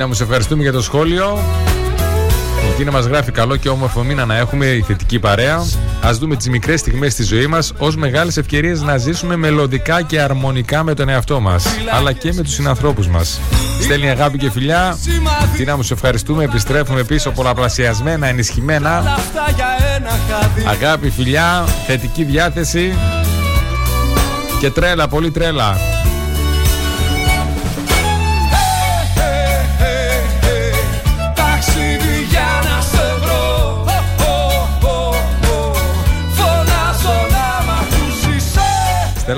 [0.01, 1.39] Τι να μου σε ευχαριστούμε για το σχόλιο.
[2.71, 5.67] Η Τίνα μας γράφει καλό και όμορφο μήνα να έχουμε η θετική παρέα.
[6.03, 10.21] Ας δούμε τις μικρές στιγμές στη ζωή μας ως μεγάλες ευκαιρίες να ζήσουμε μελλοντικά και
[10.21, 11.67] αρμονικά με τον εαυτό μας,
[11.97, 13.41] αλλά και με τους συνανθρώπους μας.
[13.81, 14.99] Στέλνει αγάπη και φιλιά.
[15.57, 16.45] Τίνα μου σε ευχαριστούμε.
[16.45, 18.97] Επιστρέφουμε πίσω πολλαπλασιασμένα, ενισχυμένα.
[18.97, 19.67] Αυτά για
[19.97, 22.95] ένα χαδί Αγάπη, φιλιά, θετική διάθεση
[24.61, 26.00] και τρέλα, πολύ τρέλα.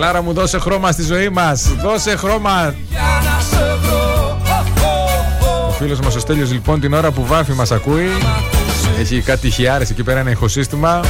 [0.03, 1.75] Ε, Στελάρα μου δώσε χρώμα στη ζωή μας.
[1.83, 2.75] Δώσε χρώμα.
[2.91, 5.69] Για να σε βρω Ω, ω, ω.
[5.69, 8.09] Ο φίλος μας ο Στέλιος λοιπόν την ώρα που βάφει μας ακούει.
[9.01, 11.01] Έχει κάτι χιάρες εκεί πέρα ένα ηχοσύστημα.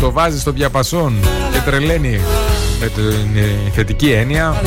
[0.00, 1.18] Το βάζει στο διαπασόν
[1.52, 2.20] και τρελαίνει
[2.80, 4.62] με την ε, θετική έννοια.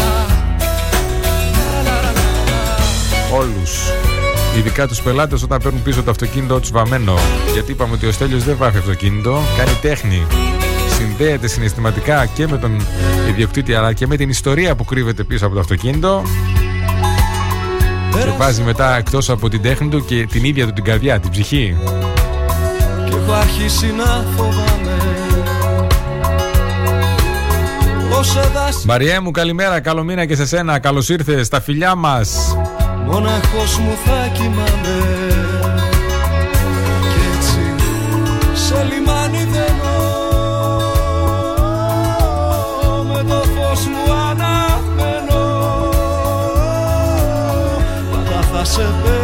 [3.34, 3.92] Όλους.
[4.58, 7.14] Ειδικά τους πελάτες όταν παίρνουν πίσω το αυτοκίνητό τους βαμμένο.
[7.54, 10.26] Γιατί είπαμε ότι ο Στέλιος δεν βάφει αυτοκίνητο, κάνει τέχνη.
[10.98, 12.82] Συνδέεται συναισθηματικά και με τον
[13.30, 16.22] ιδιοκτήτη αλλά και με την ιστορία που κρύβεται πίσω από το αυτοκίνητο.
[18.12, 21.30] Και βάζει μετά εκτός από την τέχνη του και την ίδια του την καρδιά, την
[21.32, 21.78] ψυχή.
[23.10, 24.98] Και έχω αρχίσει να φοβάμαι
[28.20, 30.80] Όσα δάση Μαριέ μου, καλημέρα, καλό μήνα και σε σένα.
[30.80, 32.58] Καλώς ήρθες στα φιλιά μας.
[33.06, 35.17] Μοναχός μου θα κοιμάμαι
[48.78, 49.17] Πάντα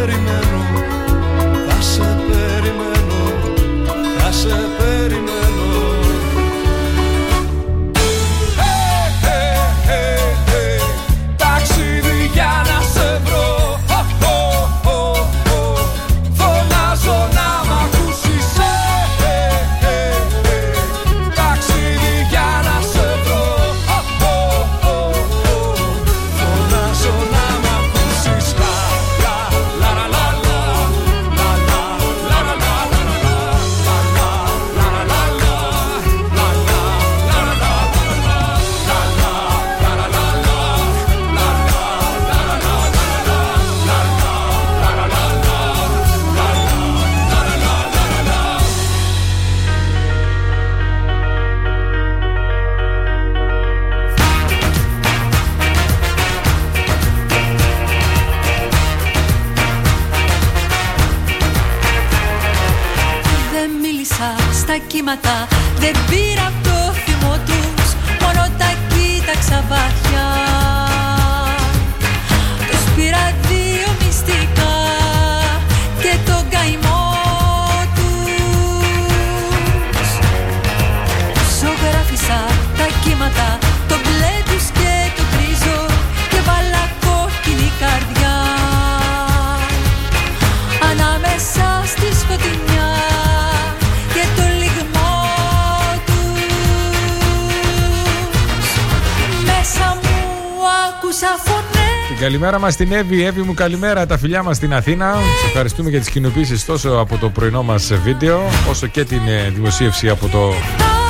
[102.44, 103.24] καλημέρα μας στην Εύη.
[103.24, 104.06] Εύη μου, καλημέρα.
[104.06, 105.14] Τα φιλιά μας στην Αθήνα.
[105.14, 109.50] Σε ευχαριστούμε για τις κοινοποιήσει τόσο από το πρωινό μας βίντεο, όσο και την ε,
[109.50, 110.54] δημοσίευση από, το,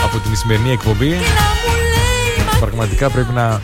[0.04, 1.14] από την σημερινή εκπομπή.
[2.60, 3.62] Πραγματικά πρέπει να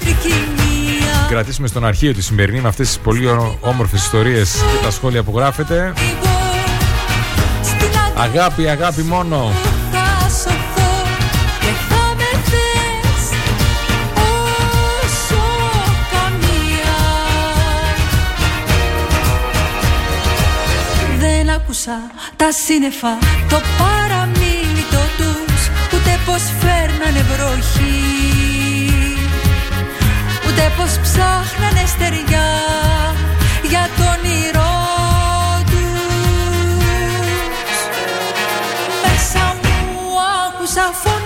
[1.30, 3.28] κρατήσουμε στον αρχείο τη σημερινή με αυτές τις πολύ
[3.60, 5.94] όμορφες ιστορίες και τα σχόλια που γράφετε.
[8.16, 9.52] Αγάπη, αγάπη μόνο.
[22.36, 23.18] Τα σύννεφα
[23.50, 24.86] Το παραμύθι
[25.18, 25.62] τους
[25.94, 27.94] Ούτε πως φέρνανε βροχή.
[30.48, 32.50] Ούτε πως ψάχνανε στεριά
[33.70, 34.78] Για τον όνειρό
[35.66, 35.90] τους.
[39.04, 40.02] Μέσα μου
[40.46, 41.19] άκουσα φωνές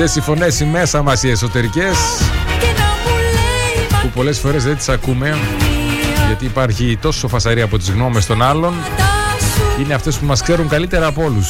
[0.00, 1.96] Αυτές οι φωνές οι μέσα μας οι εσωτερικές
[4.02, 5.38] που πολλές φορές δεν τις ακούμε
[6.26, 8.74] γιατί υπάρχει τόσο φασαρία από τις γνώμες των άλλων
[9.80, 11.46] είναι αυτές που μας ξέρουν καλύτερα από όλους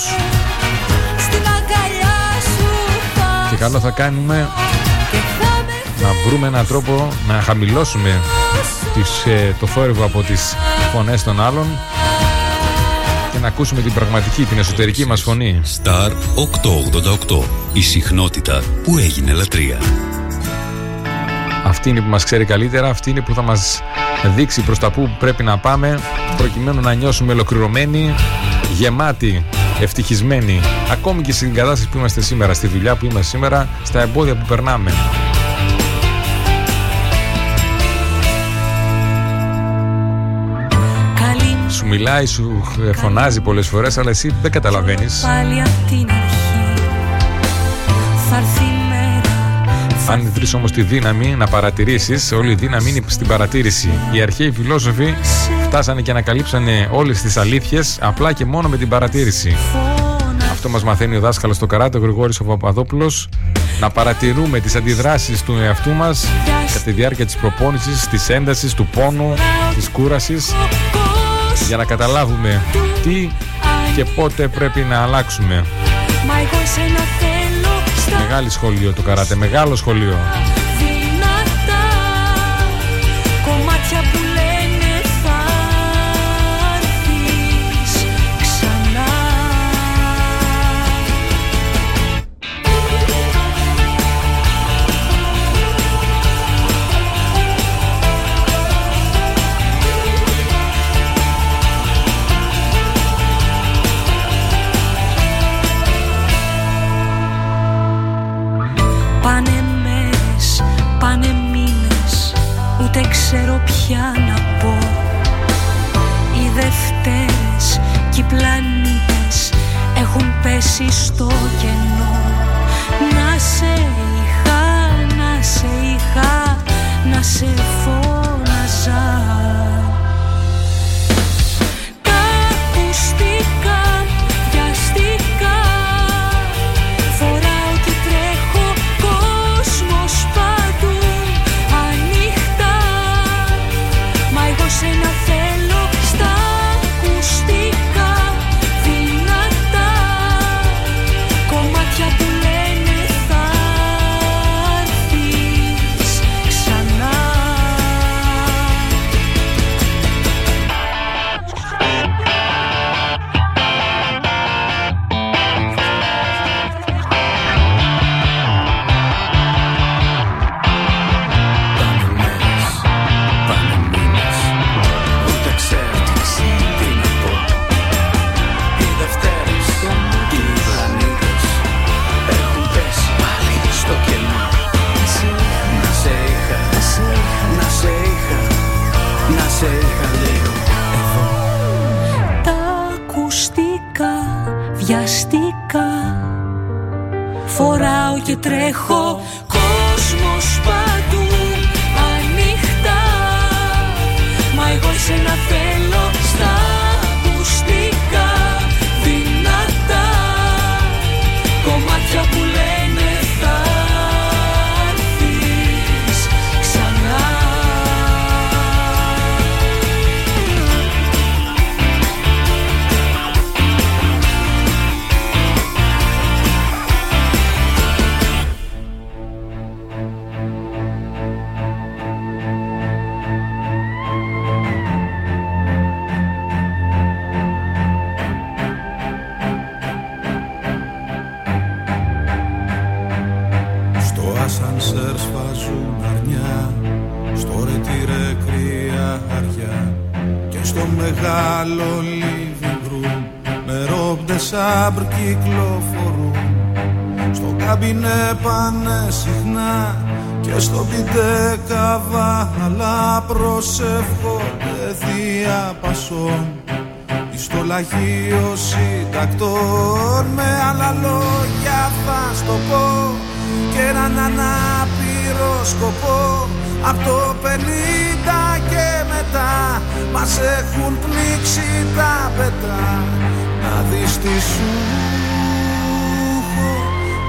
[3.50, 4.48] και καλό θα κάνουμε
[6.02, 8.20] να βρούμε έναν τρόπο να χαμηλώσουμε
[9.26, 10.56] ε, το θόρυβο από τις
[10.92, 11.66] φωνές των άλλων
[13.32, 15.60] και να ακούσουμε την πραγματική, την εσωτερική μας φωνή.
[15.82, 17.57] Star 888.
[17.72, 19.78] Η συχνότητα που έγινε λατρεία.
[21.64, 23.82] Αυτή είναι που μας ξέρει καλύτερα, αυτή είναι που θα μας
[24.36, 25.98] δείξει προς τα που πρέπει να πάμε
[26.36, 28.14] προκειμένου να νιώσουμε ολοκληρωμένοι,
[28.74, 29.44] γεμάτοι,
[29.80, 30.60] ευτυχισμένοι
[30.92, 34.46] ακόμη και στην κατάσταση που είμαστε σήμερα, στη δουλειά που είμαστε σήμερα, στα εμπόδια που
[34.48, 34.92] περνάμε.
[41.70, 42.62] σου μιλάει, σου
[42.94, 45.24] φωνάζει πολλές φορές αλλά εσύ δεν καταλαβαίνεις
[50.10, 52.32] αν βρεις όμως τη δύναμη να παρατηρήσεις.
[52.32, 53.90] Όλη η δύναμη είναι στην παρατήρηση.
[54.12, 55.14] Οι αρχαίοι φιλόσοφοι
[55.64, 59.56] φτάσανε και ανακαλύψανε όλες τις αλήθειες απλά και μόνο με την παρατήρηση.
[60.50, 63.28] Αυτό μας μαθαίνει ο δάσκαλος στο καράτε ο Γρηγόρης ο Παπαδόπουλος.
[63.80, 66.26] Να παρατηρούμε τις αντιδράσεις του εαυτού μας
[66.66, 69.34] κατά τη διάρκεια της προπόνησης, της έντασης, του πόνου,
[69.74, 70.54] της κούρασης
[71.66, 72.62] για να καταλάβουμε
[73.02, 73.30] τι
[73.96, 75.64] και πότε πρέπει να αλλάξουμε.
[78.30, 80.16] Μεγάλη σχολείο το καράτε, μεγάλο σχολείο.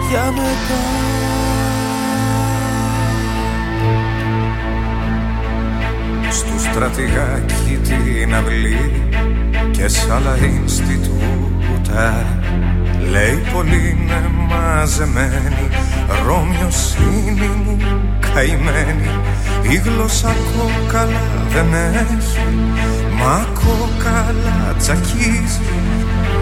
[0.09, 0.81] Για μετά.
[6.31, 9.03] Στου στρατηγάκι την αυλή
[9.71, 12.25] και σ' άλλα Ινστιτούτα.
[13.09, 15.69] Λέει πολύ είναι μαζεμένη
[16.25, 17.77] Ρώμιος είναι μου
[18.33, 19.09] καημένη.
[19.61, 22.39] Η γλώσσα κόκαλα δεν έχει
[23.19, 25.61] Μα κόκαλα τσακίζει.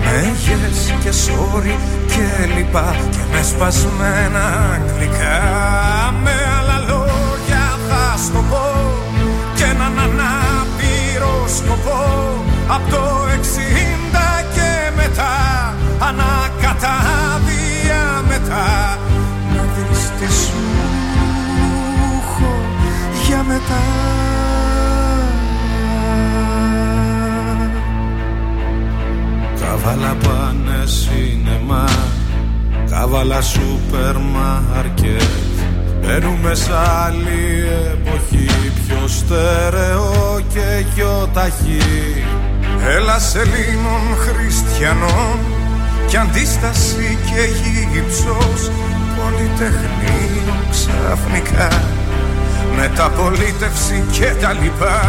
[0.04, 1.76] Με yes και sorry
[2.08, 5.40] και λοιπά Και με σπασμένα αγγλικά
[6.24, 8.66] Με άλλα λόγια θα στο πω
[9.56, 12.06] Και έναν ανάπηρο σκοπό.
[12.68, 15.36] Απ' το 60 και μετά
[16.00, 17.44] Ανακατάδια
[18.28, 18.98] μετά
[19.56, 20.62] Να δεις τι σου
[22.18, 22.54] έχω
[23.28, 23.82] για μετά.
[29.60, 31.86] Καβάλα πάνε σινεμά
[33.00, 35.22] Καβάλα σούπερ μάρκετ.
[36.02, 36.70] Μπαίνουμε σ'
[37.06, 38.72] άλλη εποχή.
[38.88, 42.24] Πιο στερεό και πιο ταχύ.
[42.88, 45.40] Έλα Ελλήνων χριστιανών
[46.08, 47.42] Κι αντίσταση και
[47.92, 48.72] γύψος
[49.16, 51.82] Πολυτεχνείο ξαφνικά.
[52.76, 55.02] Μεταπολίτευση και τα λοιπά.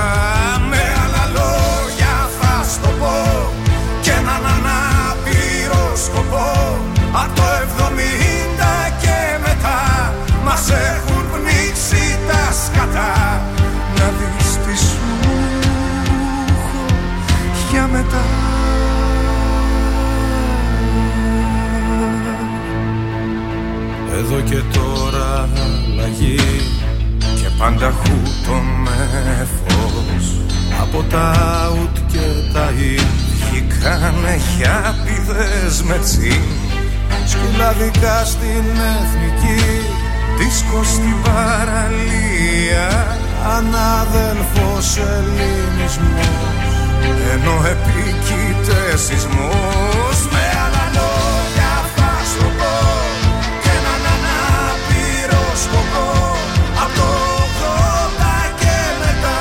[0.70, 3.52] Με άλλα λόγια θα στο πω
[4.00, 10.14] Και έναν ανάπηρο σκοπό Απ' το 70 και μετά
[10.44, 13.42] Μας έχουν πνίξει τα σκατά.
[13.98, 15.18] Να δεις τι σου
[16.48, 16.84] έχω
[17.70, 18.24] για μετά.
[24.18, 26.36] Εδώ και τώρα αλλαγή
[27.36, 28.52] Και πάντα χούτο
[28.82, 30.40] με φως
[30.80, 31.32] Από τα
[31.72, 33.06] ουτ και τα ιν
[33.50, 36.57] Βγήκανε χιάπηδες με τσιν
[37.26, 38.64] Σκυλαδικά στην
[38.96, 39.86] εθνική
[40.38, 43.16] Δίσκο στην παραλία.
[43.56, 46.38] Ανάδελφος ελληνισμός
[47.32, 50.18] Ενώ επίκειται σεισμός.
[50.32, 52.74] Με άλλα λόγια θα σου πω
[53.62, 56.08] Και έναν ανάπηρο σκοπό.
[56.82, 57.10] Απ' το
[57.44, 59.40] 80 και μετά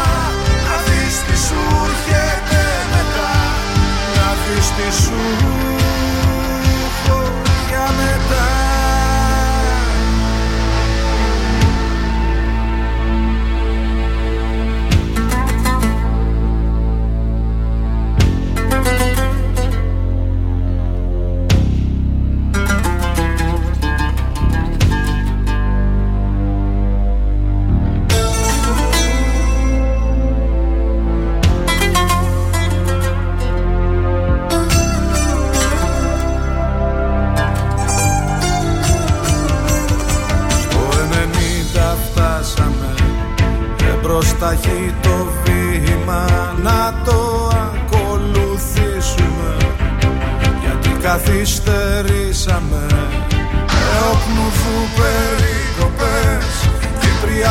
[0.67, 2.61] Να δεις τι σου έρχεται
[2.93, 3.31] μετά.
[4.17, 5.46] Να δεις τι σου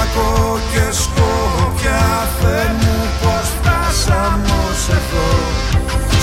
[0.07, 5.29] Κυπριακό και Σκόπια Θεέ μου πως φτάσαμε ως εδώ.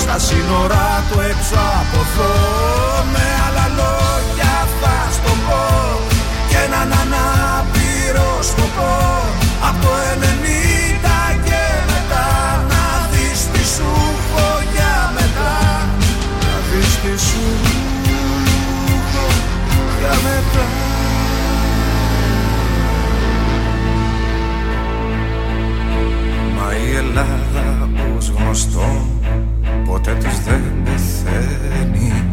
[0.02, 2.34] Στα σύνορά του έξω από εδώ
[3.14, 5.64] Με άλλα λόγια θα στο πω
[6.50, 9.23] Και έναν ανάπηρο σκοπό
[28.54, 29.08] γνωστό
[29.86, 32.24] ποτέ της δεν πεθαίνει.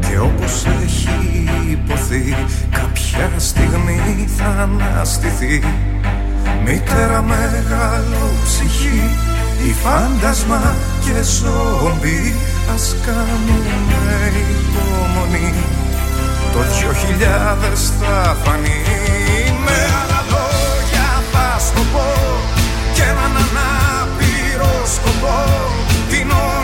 [0.00, 2.36] Και όπως έχει υποθεί
[2.70, 5.62] κάποια στιγμή θα αναστηθεί.
[6.64, 9.10] Μητέρα μεγάλο ψυχή
[9.68, 12.34] η φάντασμα και ζόμπι
[12.74, 15.54] ας κάνουμε υπομονή.
[16.52, 18.82] Το δυο χιλιάδες θα φανεί
[19.64, 20.13] με
[24.86, 25.44] σκοπό
[26.10, 26.63] την όνειρεύτηκα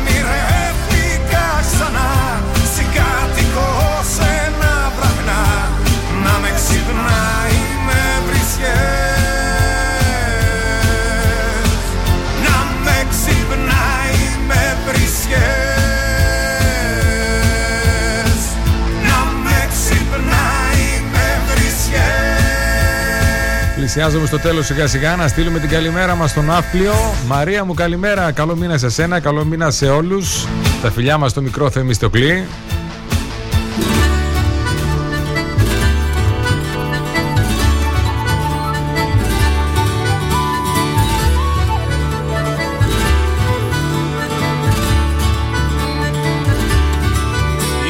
[23.92, 26.94] Πλησιάζουμε στο τέλος σιγά σιγά να στείλουμε την καλημέρα μας στον Ναύπλιο.
[27.26, 28.32] Μαρία μου, καλημέρα.
[28.32, 30.46] Καλό μήνα σε σένα, καλό μήνα σε όλους.
[30.82, 32.46] Τα φιλιά μας στο μικρό Θεμιστοκλή.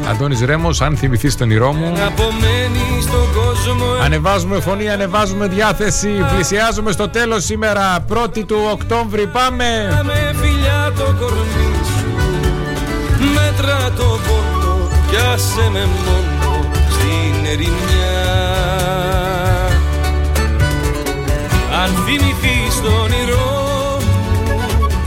[0.09, 1.93] Αντώνης Ρέμος, αν θυμηθείς τον ηρώ μου.
[2.07, 6.09] Απομένει στον κόσμο Ανεβάζουμε φωνή, ανεβάζουμε διάθεση.
[6.33, 9.27] Πλησιάζουμε στο τέλος σήμερα, 1η του Οκτώβρη.
[9.27, 9.65] Πάμε!
[10.03, 12.05] με φιλιά το κορμί σου
[13.33, 18.23] Μέτρα το πόνο Πιάσε με μόνο στην ερημιά
[21.83, 23.97] Αν θυμηθείς το όνειρό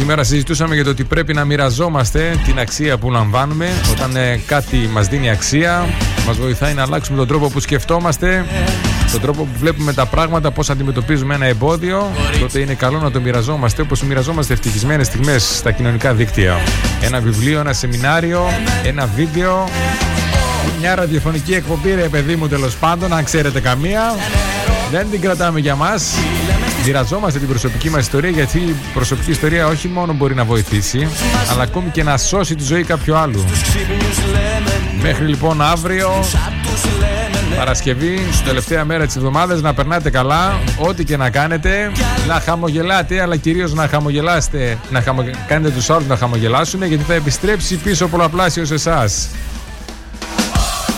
[0.01, 4.77] Σήμερα συζητούσαμε για το ότι πρέπει να μοιραζόμαστε την αξία που λαμβάνουμε όταν ε, κάτι
[4.77, 5.89] μας δίνει αξία,
[6.27, 8.45] μας βοηθάει να αλλάξουμε τον τρόπο που σκεφτόμαστε,
[9.11, 13.21] τον τρόπο που βλέπουμε τα πράγματα, πώς αντιμετωπίζουμε ένα εμπόδιο, τότε είναι καλό να το
[13.21, 16.59] μοιραζόμαστε όπως μοιραζόμαστε ευτυχισμένες στιγμές στα κοινωνικά δίκτυα.
[17.01, 18.45] Ένα βιβλίο, ένα σεμινάριο,
[18.83, 19.69] ένα βίντεο,
[20.79, 24.15] μια ραδιοφωνική εκπομπή, ρε παιδί μου, τέλος πάντων, αν ξέρετε καμία.
[24.91, 26.13] Δεν την κρατάμε για μας.
[26.85, 31.07] Μοιραζόμαστε την προσωπική μας ιστορία γιατί η προσωπική ιστορία όχι μόνο μπορεί να βοηθήσει,
[31.51, 33.43] αλλά ακόμη και να σώσει τη ζωή κάποιου άλλου.
[35.01, 36.09] Μέχρι λοιπόν αύριο,
[37.57, 41.91] Παρασκευή, τελευταία μέρα της εβδομάδας, να περνάτε καλά, ό,τι και να κάνετε,
[42.27, 45.23] να χαμογελάτε, αλλά κυρίως να χαμογελάστε, να χαμο...
[45.47, 49.29] κάνετε τους άλλου να χαμογελάσουν, γιατί θα επιστρέψει πίσω πολλαπλάσιος σε εσάς.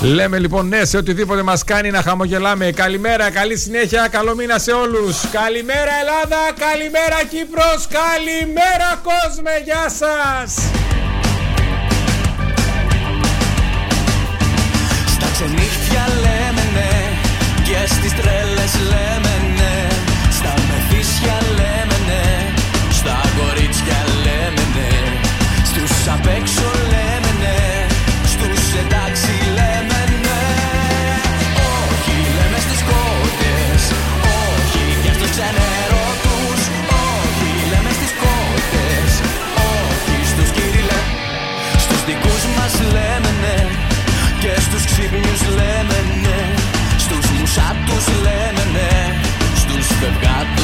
[0.03, 2.71] Λέμε λοιπόν ναι σε οτιδήποτε μας κάνει να χαμογελάμε.
[2.71, 5.29] Καλημέρα, καλή συνέχεια, καλό μήνα σε όλους.
[5.31, 10.53] Καλημέρα Ελλάδα, καλημέρα Κύπρος, καλημέρα κόσμε, γεια σας.
[15.13, 16.42] Στα ξενύχτια λέμε
[45.13, 46.39] ξένιους λέμε ναι
[46.97, 48.91] Στους μουσάτους λέμε ναι,
[49.61, 50.62] Στους φευγάτους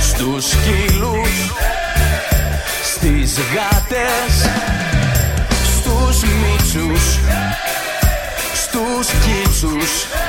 [0.00, 1.52] Στους σκύλους
[2.94, 4.50] Στις γάτες
[5.76, 7.18] Στους μίτσους
[8.54, 10.21] Στους κίτσους.